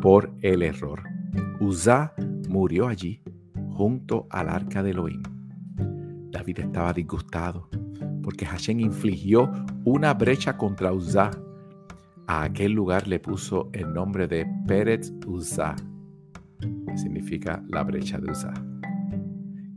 por 0.00 0.34
el 0.42 0.62
error. 0.62 1.02
Usa 1.60 2.14
murió 2.48 2.88
allí 2.88 3.22
junto 3.70 4.26
al 4.30 4.48
arca 4.48 4.82
de 4.82 4.90
Elohim. 4.90 5.22
David 6.30 6.60
estaba 6.60 6.92
disgustado 6.92 7.68
porque 8.22 8.44
Hashem 8.44 8.80
infligió 8.80 9.52
una 9.84 10.12
brecha 10.12 10.56
contra 10.56 10.92
Uzá. 10.92 11.30
A 12.26 12.42
aquel 12.42 12.72
lugar 12.72 13.06
le 13.06 13.20
puso 13.20 13.70
el 13.72 13.92
nombre 13.92 14.26
de 14.26 14.44
Pérez 14.66 15.12
Uzá, 15.26 15.76
que 16.58 16.98
significa 16.98 17.62
la 17.68 17.84
brecha 17.84 18.18
de 18.18 18.32
Uzá, 18.32 18.52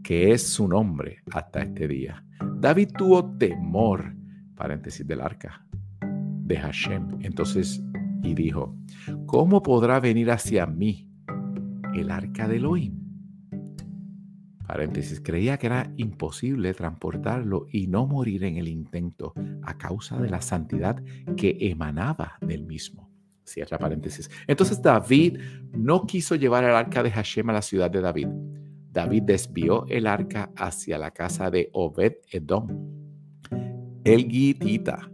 que 0.01 0.31
es 0.31 0.47
su 0.47 0.67
nombre 0.67 1.21
hasta 1.31 1.61
este 1.61 1.87
día. 1.87 2.25
David 2.57 2.89
tuvo 2.97 3.37
temor, 3.37 4.15
paréntesis 4.55 5.05
del 5.05 5.21
arca, 5.21 5.65
de 6.01 6.57
Hashem. 6.57 7.19
Entonces, 7.21 7.81
y 8.23 8.33
dijo, 8.33 8.75
¿cómo 9.25 9.61
podrá 9.61 9.99
venir 9.99 10.31
hacia 10.31 10.65
mí 10.65 11.09
el 11.93 12.11
arca 12.11 12.47
de 12.47 12.57
Elohim? 12.57 12.99
paréntesis, 14.69 15.19
creía 15.19 15.57
que 15.57 15.65
era 15.65 15.91
imposible 15.97 16.75
transportarlo 16.75 17.65
y 17.71 17.87
no 17.87 18.05
morir 18.05 18.43
en 18.43 18.57
el 18.57 18.67
intento 18.67 19.33
a 19.63 19.79
causa 19.79 20.19
de 20.19 20.29
la 20.29 20.41
santidad 20.41 21.03
que 21.35 21.57
emanaba 21.59 22.37
del 22.39 22.67
mismo. 22.67 23.09
Cierra 23.43 23.79
paréntesis. 23.79 24.29
Entonces 24.45 24.79
David 24.79 25.39
no 25.73 26.05
quiso 26.05 26.35
llevar 26.35 26.65
el 26.65 26.75
arca 26.75 27.01
de 27.01 27.09
Hashem 27.09 27.49
a 27.49 27.53
la 27.53 27.63
ciudad 27.63 27.89
de 27.89 27.99
David. 27.99 28.27
David 28.91 29.23
desvió 29.23 29.85
el 29.87 30.07
arca 30.07 30.51
hacia 30.55 30.97
la 30.97 31.11
casa 31.11 31.51
de 31.51 31.69
Obed 31.73 32.13
Edom, 32.31 32.67
el 34.03 34.29
Gitita, 34.29 35.09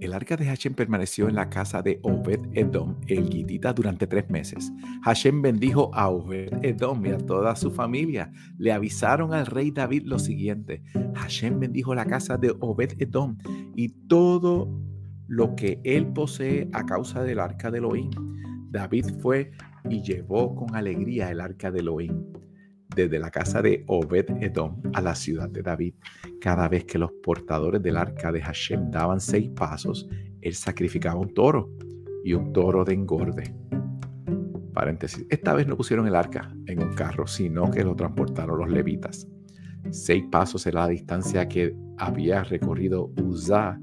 el 0.00 0.14
arca 0.14 0.36
de 0.36 0.46
Hashem 0.46 0.72
permaneció 0.74 1.28
en 1.28 1.34
la 1.34 1.50
casa 1.50 1.82
de 1.82 2.00
Obed 2.02 2.40
Edom, 2.54 2.96
el 3.06 3.28
Gitita, 3.28 3.74
durante 3.74 4.06
tres 4.06 4.30
meses. 4.30 4.72
Hashem 5.02 5.42
bendijo 5.42 5.94
a 5.94 6.08
Obed 6.08 6.64
Edom 6.64 7.04
y 7.04 7.10
a 7.10 7.18
toda 7.18 7.54
su 7.54 7.70
familia. 7.70 8.32
Le 8.56 8.72
avisaron 8.72 9.34
al 9.34 9.44
rey 9.44 9.70
David 9.70 10.04
lo 10.06 10.18
siguiente: 10.18 10.82
Hashem 11.14 11.60
bendijo 11.60 11.94
la 11.94 12.06
casa 12.06 12.38
de 12.38 12.54
Obed 12.60 12.94
Edom 12.98 13.36
y 13.76 13.88
todo 14.08 14.70
lo 15.26 15.54
que 15.54 15.80
él 15.84 16.06
posee 16.06 16.70
a 16.72 16.86
causa 16.86 17.22
del 17.22 17.38
arca 17.38 17.70
de 17.70 17.78
Elohim. 17.78 18.10
David 18.70 19.04
fue 19.20 19.50
y 19.90 20.02
llevó 20.02 20.54
con 20.54 20.74
alegría 20.74 21.30
el 21.30 21.42
arca 21.42 21.70
de 21.70 21.80
Elohim 21.80 22.24
desde 22.94 23.18
la 23.18 23.30
casa 23.30 23.62
de 23.62 23.84
Obed 23.86 24.30
Edom 24.42 24.80
a 24.92 25.00
la 25.00 25.14
ciudad 25.14 25.48
de 25.48 25.62
David. 25.62 25.94
Cada 26.40 26.68
vez 26.68 26.84
que 26.84 26.98
los 26.98 27.12
portadores 27.22 27.82
del 27.82 27.96
arca 27.96 28.32
de 28.32 28.42
Hashem 28.42 28.90
daban 28.90 29.20
seis 29.20 29.50
pasos, 29.50 30.08
él 30.40 30.54
sacrificaba 30.54 31.20
un 31.20 31.32
toro 31.34 31.70
y 32.24 32.34
un 32.34 32.52
toro 32.52 32.84
de 32.84 32.94
engorde. 32.94 33.54
Paréntesis. 34.72 35.26
Esta 35.28 35.54
vez 35.54 35.66
no 35.66 35.76
pusieron 35.76 36.06
el 36.06 36.14
arca 36.14 36.54
en 36.66 36.82
un 36.82 36.94
carro, 36.94 37.26
sino 37.26 37.70
que 37.70 37.84
lo 37.84 37.94
transportaron 37.94 38.58
los 38.58 38.70
levitas. 38.70 39.26
Seis 39.90 40.24
pasos 40.30 40.66
era 40.66 40.82
la 40.82 40.88
distancia 40.88 41.48
que 41.48 41.74
había 41.98 42.44
recorrido 42.44 43.12
Uzá 43.22 43.80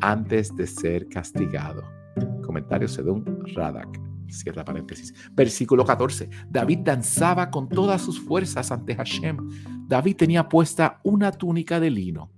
antes 0.00 0.54
de 0.54 0.66
ser 0.66 1.08
castigado. 1.08 1.82
Comentario 2.42 2.88
según 2.88 3.24
Radak. 3.54 4.05
Cierra 4.28 4.64
paréntesis. 4.64 5.14
Versículo 5.32 5.84
14. 5.84 6.28
David 6.48 6.78
danzaba 6.80 7.50
con 7.50 7.68
todas 7.68 8.02
sus 8.02 8.20
fuerzas 8.20 8.70
ante 8.72 8.94
Hashem. 8.94 9.36
David 9.86 10.16
tenía 10.16 10.48
puesta 10.48 11.00
una 11.04 11.32
túnica 11.32 11.80
de 11.80 11.90
lino. 11.90 12.30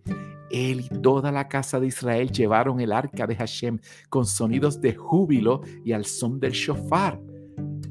Él 0.51 0.81
y 0.81 0.89
toda 1.01 1.31
la 1.31 1.49
casa 1.49 1.79
de 1.79 1.89
Israel 1.89 2.31
llevaron 2.31 2.81
el 2.81 2.93
arca 2.93 3.27
de 3.27 3.37
Hashem 3.37 3.79
con 4.09 4.25
sonidos 4.25 4.81
de 4.81 4.95
júbilo 4.95 5.63
y 5.85 5.93
al 5.93 6.05
son 6.05 6.41
del 6.41 6.53
shofar. 6.53 7.21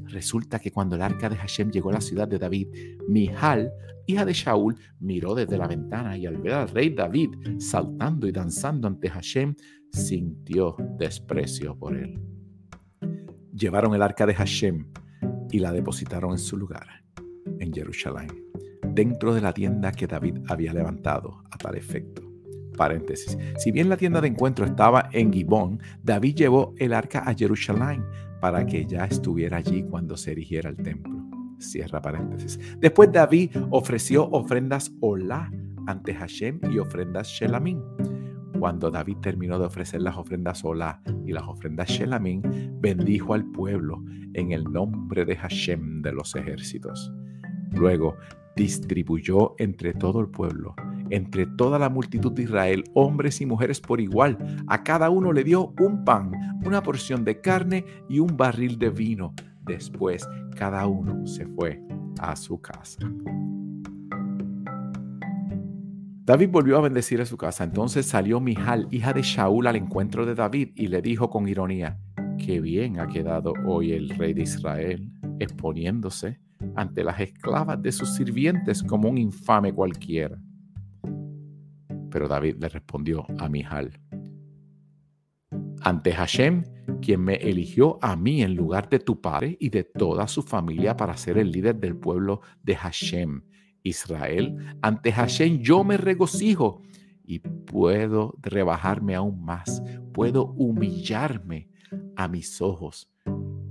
Resulta 0.06 0.58
que 0.58 0.72
cuando 0.72 0.96
el 0.96 1.02
arca 1.02 1.28
de 1.28 1.36
Hashem 1.36 1.70
llegó 1.70 1.90
a 1.90 1.94
la 1.94 2.00
ciudad 2.00 2.26
de 2.26 2.38
David, 2.38 2.68
Mijal, 3.08 3.70
hija 4.06 4.24
de 4.24 4.32
Shaul, 4.32 4.76
miró 4.98 5.34
desde 5.34 5.58
la 5.58 5.68
ventana 5.68 6.16
y 6.16 6.26
al 6.26 6.38
ver 6.38 6.54
al 6.54 6.68
rey 6.68 6.90
David 6.90 7.30
saltando 7.58 8.26
y 8.26 8.32
danzando 8.32 8.88
ante 8.88 9.08
Hashem, 9.08 9.54
sintió 9.92 10.76
desprecio 10.98 11.78
por 11.78 11.96
él 11.96 12.37
llevaron 13.58 13.94
el 13.94 14.02
arca 14.02 14.24
de 14.26 14.34
Hashem 14.34 14.86
y 15.50 15.58
la 15.58 15.72
depositaron 15.72 16.32
en 16.32 16.38
su 16.38 16.56
lugar, 16.56 16.86
en 17.58 17.72
Jerusalén, 17.72 18.28
dentro 18.94 19.34
de 19.34 19.40
la 19.40 19.52
tienda 19.52 19.92
que 19.92 20.06
David 20.06 20.38
había 20.48 20.72
levantado 20.72 21.42
a 21.50 21.58
tal 21.58 21.76
efecto. 21.76 22.22
Paréntesis. 22.76 23.36
Si 23.58 23.72
bien 23.72 23.88
la 23.88 23.96
tienda 23.96 24.20
de 24.20 24.28
encuentro 24.28 24.64
estaba 24.64 25.08
en 25.12 25.32
Gibón, 25.32 25.80
David 26.02 26.36
llevó 26.36 26.74
el 26.78 26.92
arca 26.92 27.24
a 27.26 27.34
Jerusalén 27.34 28.04
para 28.40 28.64
que 28.64 28.86
ya 28.86 29.04
estuviera 29.04 29.56
allí 29.56 29.82
cuando 29.82 30.16
se 30.16 30.30
erigiera 30.30 30.70
el 30.70 30.76
templo. 30.76 31.18
Cierra 31.58 32.00
paréntesis. 32.00 32.60
Después 32.78 33.10
David 33.10 33.50
ofreció 33.70 34.28
ofrendas 34.30 34.92
Olá 35.00 35.50
ante 35.88 36.14
Hashem 36.14 36.60
y 36.70 36.78
ofrendas 36.78 37.26
Shelamín. 37.26 37.82
Cuando 38.58 38.90
David 38.90 39.18
terminó 39.18 39.58
de 39.58 39.66
ofrecer 39.66 40.02
las 40.02 40.16
ofrendas 40.16 40.64
Olá 40.64 41.00
y 41.26 41.32
las 41.32 41.44
ofrendas 41.44 41.88
Shelamín, 41.88 42.42
bendijo 42.80 43.34
al 43.34 43.44
pueblo 43.44 44.02
en 44.34 44.52
el 44.52 44.64
nombre 44.64 45.24
de 45.24 45.36
Hashem 45.36 46.02
de 46.02 46.12
los 46.12 46.34
ejércitos. 46.34 47.12
Luego 47.72 48.16
distribuyó 48.56 49.54
entre 49.58 49.94
todo 49.94 50.20
el 50.20 50.28
pueblo, 50.28 50.74
entre 51.10 51.46
toda 51.46 51.78
la 51.78 51.88
multitud 51.88 52.32
de 52.32 52.42
Israel, 52.42 52.84
hombres 52.94 53.40
y 53.40 53.46
mujeres 53.46 53.80
por 53.80 54.00
igual. 54.00 54.38
A 54.66 54.82
cada 54.82 55.10
uno 55.10 55.32
le 55.32 55.44
dio 55.44 55.72
un 55.80 56.04
pan, 56.04 56.32
una 56.64 56.82
porción 56.82 57.24
de 57.24 57.40
carne 57.40 57.84
y 58.08 58.18
un 58.18 58.36
barril 58.36 58.78
de 58.78 58.90
vino. 58.90 59.34
Después 59.64 60.28
cada 60.56 60.86
uno 60.86 61.26
se 61.26 61.46
fue 61.46 61.80
a 62.20 62.34
su 62.34 62.60
casa. 62.60 62.98
David 66.28 66.50
volvió 66.50 66.76
a 66.76 66.82
bendecir 66.82 67.22
a 67.22 67.24
su 67.24 67.38
casa. 67.38 67.64
Entonces 67.64 68.04
salió 68.04 68.38
Mijal, 68.38 68.86
hija 68.90 69.14
de 69.14 69.22
Shaul, 69.22 69.66
al 69.66 69.76
encuentro 69.76 70.26
de 70.26 70.34
David 70.34 70.72
y 70.74 70.88
le 70.88 71.00
dijo 71.00 71.30
con 71.30 71.48
ironía, 71.48 71.98
qué 72.36 72.60
bien 72.60 73.00
ha 73.00 73.06
quedado 73.06 73.54
hoy 73.64 73.92
el 73.92 74.10
rey 74.10 74.34
de 74.34 74.42
Israel, 74.42 75.10
exponiéndose 75.38 76.38
ante 76.76 77.02
las 77.02 77.18
esclavas 77.18 77.80
de 77.80 77.92
sus 77.92 78.14
sirvientes 78.14 78.82
como 78.82 79.08
un 79.08 79.16
infame 79.16 79.72
cualquiera. 79.72 80.38
Pero 82.10 82.28
David 82.28 82.56
le 82.60 82.68
respondió 82.68 83.24
a 83.38 83.48
Mijal, 83.48 83.98
ante 85.80 86.12
Hashem, 86.12 86.62
quien 87.00 87.22
me 87.22 87.36
eligió 87.36 87.98
a 88.02 88.16
mí 88.16 88.42
en 88.42 88.54
lugar 88.54 88.90
de 88.90 88.98
tu 88.98 89.18
padre 89.22 89.56
y 89.58 89.70
de 89.70 89.84
toda 89.84 90.28
su 90.28 90.42
familia 90.42 90.94
para 90.94 91.16
ser 91.16 91.38
el 91.38 91.50
líder 91.50 91.76
del 91.76 91.96
pueblo 91.96 92.42
de 92.62 92.76
Hashem 92.76 93.40
Israel, 93.88 94.56
ante 94.82 95.12
Hashem 95.12 95.58
yo 95.58 95.84
me 95.84 95.96
regocijo 95.96 96.82
y 97.24 97.40
puedo 97.40 98.34
rebajarme 98.40 99.14
aún 99.14 99.44
más, 99.44 99.82
puedo 100.12 100.52
humillarme 100.52 101.68
a 102.16 102.26
mis 102.28 102.60
ojos. 102.60 103.10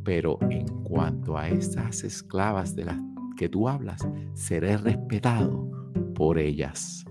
Pero 0.03 0.38
en 0.49 0.67
cuanto 0.84 1.38
a 1.38 1.49
esas 1.49 2.03
esclavas 2.03 2.75
de 2.75 2.86
las 2.86 2.97
que 3.36 3.49
tú 3.49 3.67
hablas, 3.67 4.08
seré 4.34 4.77
respetado 4.77 5.69
por 6.13 6.39
ellas. 6.39 7.03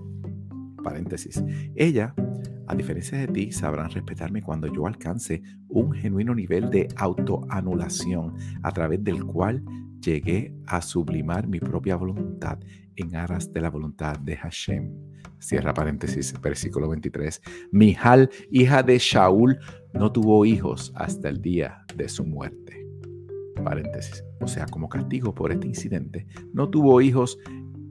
Paréntesis. 0.83 1.43
Ella, 1.75 2.15
a 2.67 2.75
diferencia 2.75 3.19
de 3.19 3.29
ti, 3.29 3.53
sabrán 3.53 3.91
respetarme 3.91 4.43
cuando 4.43 4.73
yo 4.73 4.87
alcance 4.87 5.43
un 5.69 5.93
genuino 5.93 6.35
nivel 6.35 6.71
de 6.71 6.89
autoanulación 6.97 8.35
a 8.63 8.71
través 8.71 9.03
del 9.03 9.25
cual 9.25 9.63
llegué 10.01 10.55
a 10.67 10.81
sublimar 10.81 11.49
mi 11.49 11.59
propia 11.59 11.97
voluntad 11.97 12.59
en 12.97 13.15
aras 13.17 13.53
de 13.53 13.61
la 13.61 13.71
voluntad 13.71 14.19
de 14.19 14.37
Hashem. 14.37 14.93
Cierra 15.39 15.75
paréntesis, 15.75 16.35
versículo 16.41 16.89
23. 16.89 17.41
Mijal, 17.71 18.31
hija 18.51 18.83
de 18.83 18.99
Shaul, 18.99 19.59
no 19.95 20.11
tuvo 20.11 20.45
hijos 20.45 20.93
hasta 20.97 21.29
el 21.29 21.41
día 21.41 21.85
de 21.95 22.09
su 22.09 22.25
muerte. 22.25 22.87
Paréntesis. 23.63 24.25
O 24.41 24.49
sea, 24.49 24.67
como 24.67 24.89
castigo 24.89 25.35
por 25.35 25.53
este 25.53 25.67
incidente, 25.67 26.27
no 26.53 26.69
tuvo 26.69 27.01
hijos 27.01 27.39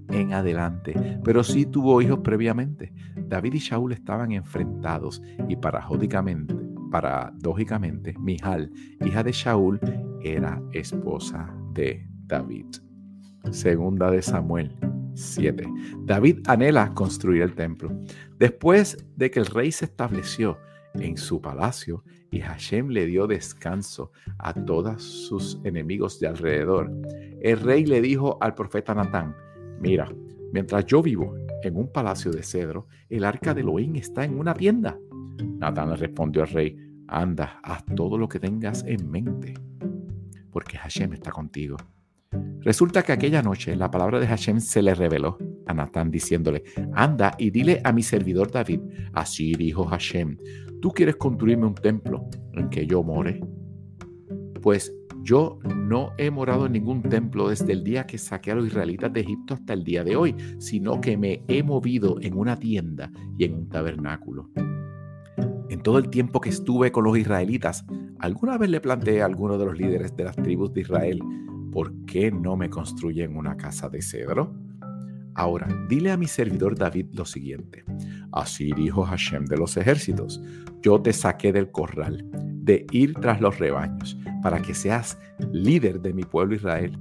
en 0.09 0.33
adelante, 0.33 1.19
pero 1.23 1.43
sí 1.43 1.65
tuvo 1.65 2.01
hijos 2.01 2.19
previamente. 2.19 2.93
David 3.27 3.55
y 3.55 3.59
Shaul 3.59 3.93
estaban 3.93 4.31
enfrentados 4.31 5.21
y 5.47 5.55
paradójicamente, 5.55 6.55
paradójicamente, 6.91 8.13
Mijal, 8.19 8.71
hija 9.03 9.23
de 9.23 9.31
Shaul, 9.31 9.79
era 10.21 10.61
esposa 10.73 11.53
de 11.73 12.07
David. 12.27 12.67
Segunda 13.51 14.09
de 14.09 14.21
Samuel 14.21 14.75
7. 15.15 15.67
David 16.03 16.39
anhela 16.47 16.93
construir 16.93 17.41
el 17.41 17.55
templo. 17.55 17.91
Después 18.37 18.97
de 19.15 19.31
que 19.31 19.39
el 19.39 19.45
rey 19.47 19.71
se 19.71 19.85
estableció 19.85 20.57
en 20.93 21.17
su 21.17 21.41
palacio 21.41 22.03
y 22.31 22.39
Hashem 22.39 22.89
le 22.89 23.05
dio 23.05 23.27
descanso 23.27 24.11
a 24.37 24.53
todos 24.53 25.03
sus 25.03 25.59
enemigos 25.63 26.19
de 26.19 26.27
alrededor, 26.27 26.91
el 27.41 27.59
rey 27.59 27.85
le 27.85 28.01
dijo 28.01 28.37
al 28.41 28.55
profeta 28.55 28.93
Natán, 28.93 29.35
mira, 29.79 30.09
mientras 30.51 30.85
yo 30.85 31.01
vivo 31.01 31.35
en 31.63 31.77
un 31.77 31.91
palacio 31.91 32.31
de 32.31 32.43
cedro, 32.43 32.87
el 33.09 33.23
arca 33.23 33.53
de 33.53 33.61
Elohim 33.61 33.95
está 33.95 34.23
en 34.25 34.37
una 34.37 34.53
tienda. 34.53 34.97
Natán 35.59 35.89
le 35.89 35.95
respondió 35.95 36.43
al 36.43 36.49
rey, 36.49 36.77
anda, 37.07 37.59
haz 37.63 37.85
todo 37.95 38.17
lo 38.17 38.27
que 38.27 38.39
tengas 38.39 38.83
en 38.85 39.09
mente, 39.09 39.53
porque 40.51 40.77
Hashem 40.77 41.13
está 41.13 41.31
contigo. 41.31 41.77
Resulta 42.61 43.03
que 43.03 43.11
aquella 43.11 43.41
noche 43.41 43.75
la 43.75 43.91
palabra 43.91 44.19
de 44.19 44.27
Hashem 44.27 44.59
se 44.59 44.81
le 44.81 44.95
reveló 44.95 45.37
a 45.67 45.73
Natán 45.73 46.09
diciéndole, 46.09 46.63
anda 46.93 47.35
y 47.37 47.51
dile 47.51 47.81
a 47.83 47.91
mi 47.91 48.01
servidor 48.01 48.51
David, 48.51 48.81
así 49.13 49.53
dijo 49.53 49.85
Hashem, 49.85 50.37
¿tú 50.81 50.89
quieres 50.91 51.15
construirme 51.15 51.67
un 51.67 51.75
templo 51.75 52.27
en 52.53 52.69
que 52.69 52.87
yo 52.87 53.03
more? 53.03 53.39
Pues 54.61 54.91
yo 55.25 55.59
no 55.75 56.11
he 56.17 56.29
morado 56.29 56.67
en 56.67 56.73
ningún 56.73 57.01
templo 57.01 57.49
desde 57.49 57.73
el 57.73 57.83
día 57.83 58.05
que 58.05 58.19
saqué 58.19 58.51
a 58.51 58.55
los 58.55 58.67
israelitas 58.67 59.11
de 59.11 59.21
Egipto 59.21 59.55
hasta 59.55 59.73
el 59.73 59.83
día 59.83 60.03
de 60.03 60.15
hoy, 60.15 60.35
sino 60.59 61.01
que 61.01 61.17
me 61.17 61.43
he 61.47 61.63
movido 61.63 62.17
en 62.21 62.37
una 62.37 62.57
tienda 62.57 63.11
y 63.37 63.45
en 63.45 63.55
un 63.55 63.69
tabernáculo. 63.69 64.51
En 65.69 65.81
todo 65.81 65.97
el 65.97 66.09
tiempo 66.09 66.39
que 66.41 66.49
estuve 66.49 66.91
con 66.91 67.03
los 67.05 67.17
israelitas, 67.17 67.85
alguna 68.19 68.57
vez 68.59 68.69
le 68.69 68.81
planteé 68.81 69.23
a 69.23 69.25
alguno 69.25 69.57
de 69.57 69.65
los 69.65 69.77
líderes 69.77 70.15
de 70.15 70.25
las 70.25 70.35
tribus 70.35 70.71
de 70.73 70.81
Israel, 70.81 71.19
¿por 71.75 71.91
qué 72.05 72.31
no 72.31 72.55
me 72.55 72.69
construyen 72.69 73.35
una 73.35 73.57
casa 73.57 73.89
de 73.89 74.01
cedro? 74.01 74.55
Ahora, 75.33 75.67
dile 75.89 76.09
a 76.09 76.15
mi 76.15 76.25
servidor 76.25 76.77
David 76.77 77.07
lo 77.11 77.25
siguiente. 77.25 77.83
Así 78.31 78.71
dijo 78.71 79.03
Hashem 79.03 79.43
de 79.43 79.57
los 79.57 79.75
ejércitos, 79.75 80.41
yo 80.81 81.01
te 81.01 81.11
saqué 81.11 81.51
del 81.51 81.71
corral, 81.71 82.25
de 82.31 82.87
ir 82.91 83.15
tras 83.15 83.41
los 83.41 83.59
rebaños, 83.59 84.17
para 84.41 84.61
que 84.61 84.73
seas 84.73 85.19
líder 85.51 85.99
de 85.99 86.13
mi 86.13 86.23
pueblo 86.23 86.55
Israel. 86.55 86.97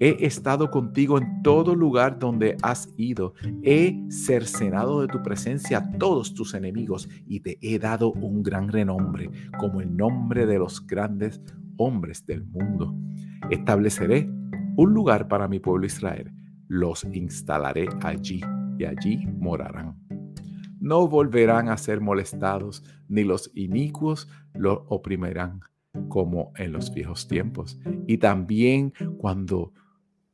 He 0.00 0.24
estado 0.24 0.70
contigo 0.70 1.18
en 1.18 1.42
todo 1.42 1.74
lugar 1.74 2.18
donde 2.18 2.56
has 2.62 2.88
ido. 2.96 3.34
He 3.62 4.06
cercenado 4.08 5.02
de 5.02 5.08
tu 5.08 5.22
presencia 5.22 5.78
a 5.78 5.92
todos 5.98 6.32
tus 6.32 6.54
enemigos 6.54 7.10
y 7.26 7.40
te 7.40 7.58
he 7.60 7.78
dado 7.78 8.12
un 8.12 8.42
gran 8.42 8.68
renombre, 8.70 9.30
como 9.58 9.82
el 9.82 9.94
nombre 9.94 10.46
de 10.46 10.58
los 10.58 10.86
grandes 10.86 11.42
hombres 11.76 12.24
del 12.26 12.44
mundo. 12.44 12.94
Estableceré 13.50 14.28
un 14.76 14.94
lugar 14.94 15.28
para 15.28 15.48
mi 15.48 15.60
pueblo 15.60 15.86
Israel. 15.86 16.32
Los 16.68 17.04
instalaré 17.04 17.88
allí 18.02 18.40
y 18.78 18.84
allí 18.84 19.26
morarán. 19.26 19.96
No 20.80 21.08
volverán 21.08 21.68
a 21.68 21.76
ser 21.76 22.00
molestados, 22.00 22.84
ni 23.08 23.24
los 23.24 23.50
inicuos 23.54 24.28
los 24.54 24.80
oprimirán 24.88 25.60
como 26.08 26.52
en 26.56 26.72
los 26.72 26.92
viejos 26.92 27.28
tiempos. 27.28 27.78
Y 28.06 28.18
también 28.18 28.92
cuando 29.18 29.72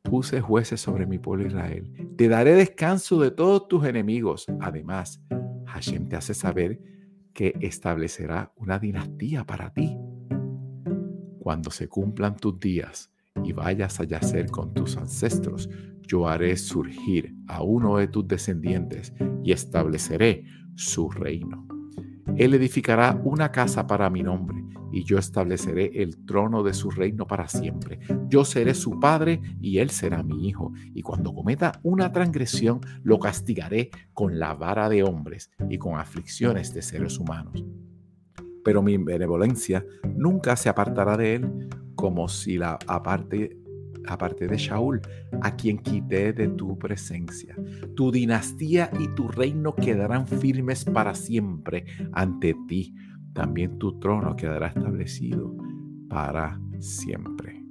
puse 0.01 0.41
jueces 0.41 0.81
sobre 0.81 1.05
mi 1.05 1.19
pueblo 1.19 1.45
Israel, 1.45 1.93
te 2.17 2.27
daré 2.27 2.55
descanso 2.55 3.19
de 3.21 3.31
todos 3.31 3.67
tus 3.67 3.85
enemigos. 3.85 4.45
Además, 4.59 5.23
Hashem 5.67 6.09
te 6.09 6.15
hace 6.15 6.33
saber 6.33 6.81
que 7.33 7.53
establecerá 7.61 8.51
una 8.57 8.79
dinastía 8.79 9.45
para 9.45 9.71
ti 9.73 9.97
cuando 11.41 11.71
se 11.71 11.87
cumplan 11.87 12.35
tus 12.35 12.59
días 12.59 13.11
y 13.43 13.51
vayas 13.51 13.99
a 13.99 14.03
yacer 14.03 14.51
con 14.51 14.75
tus 14.75 14.95
ancestros, 14.95 15.67
yo 16.03 16.27
haré 16.27 16.55
surgir 16.55 17.35
a 17.47 17.63
uno 17.63 17.97
de 17.97 18.07
tus 18.07 18.27
descendientes 18.27 19.11
y 19.43 19.51
estableceré 19.51 20.45
su 20.75 21.09
reino. 21.09 21.67
Él 22.37 22.53
edificará 22.53 23.19
una 23.23 23.51
casa 23.51 23.87
para 23.87 24.11
mi 24.11 24.21
nombre 24.21 24.63
y 24.91 25.03
yo 25.03 25.17
estableceré 25.17 26.03
el 26.03 26.25
trono 26.25 26.61
de 26.61 26.75
su 26.75 26.91
reino 26.91 27.25
para 27.25 27.47
siempre. 27.47 27.99
Yo 28.27 28.45
seré 28.45 28.75
su 28.75 28.99
padre 28.99 29.41
y 29.59 29.79
él 29.79 29.89
será 29.89 30.21
mi 30.21 30.47
hijo. 30.47 30.73
Y 30.93 31.01
cuando 31.01 31.33
cometa 31.33 31.79
una 31.81 32.11
transgresión, 32.11 32.81
lo 33.01 33.17
castigaré 33.17 33.89
con 34.13 34.37
la 34.37 34.53
vara 34.53 34.89
de 34.89 35.01
hombres 35.01 35.49
y 35.69 35.79
con 35.79 35.97
aflicciones 35.97 36.71
de 36.75 36.83
seres 36.83 37.17
humanos 37.17 37.63
pero 38.63 38.81
mi 38.81 38.97
benevolencia 38.97 39.85
nunca 40.15 40.55
se 40.55 40.69
apartará 40.69 41.17
de 41.17 41.35
él, 41.35 41.69
como 41.95 42.27
si 42.27 42.57
la 42.57 42.77
aparte, 42.87 43.57
aparte 44.07 44.47
de 44.47 44.57
Shaul, 44.57 45.01
a 45.41 45.55
quien 45.55 45.77
quité 45.77 46.33
de 46.33 46.47
tu 46.47 46.77
presencia. 46.77 47.55
Tu 47.95 48.11
dinastía 48.11 48.89
y 48.99 49.07
tu 49.09 49.27
reino 49.27 49.75
quedarán 49.75 50.27
firmes 50.27 50.85
para 50.85 51.13
siempre 51.13 51.85
ante 52.13 52.55
ti. 52.67 52.95
También 53.33 53.77
tu 53.77 53.99
trono 53.99 54.35
quedará 54.35 54.67
establecido 54.67 55.55
para 56.09 56.59
siempre. 56.79 57.63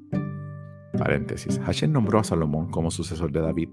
Paréntesis. 0.97 1.59
Hashem 1.61 1.93
nombró 1.93 2.21
a 2.21 2.25
Salomón 2.25 2.71
como 2.71 2.91
sucesor 2.91 3.33
de 3.33 3.41
David 3.41 3.69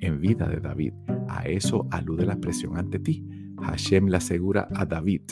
en 0.00 0.20
vida 0.20 0.48
de 0.48 0.60
David. 0.60 0.94
A 1.28 1.42
eso 1.42 1.86
alude 1.90 2.26
la 2.26 2.32
expresión 2.32 2.76
ante 2.76 2.98
ti. 2.98 3.24
Hashem 3.62 4.08
le 4.08 4.16
asegura 4.16 4.68
a 4.74 4.84
David 4.84 5.22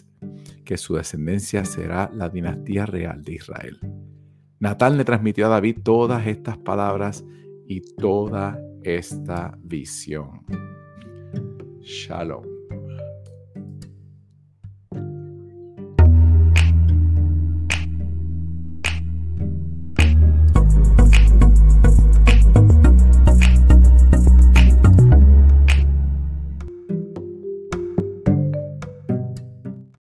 que 0.68 0.76
su 0.76 0.96
descendencia 0.96 1.64
será 1.64 2.10
la 2.14 2.28
dinastía 2.28 2.84
real 2.84 3.22
de 3.22 3.32
Israel. 3.32 3.80
Natal 4.60 4.98
le 4.98 5.04
transmitió 5.06 5.46
a 5.46 5.48
David 5.48 5.78
todas 5.82 6.26
estas 6.26 6.58
palabras 6.58 7.24
y 7.66 7.80
toda 7.94 8.60
esta 8.82 9.56
visión. 9.62 10.44
Shalom. 11.80 12.57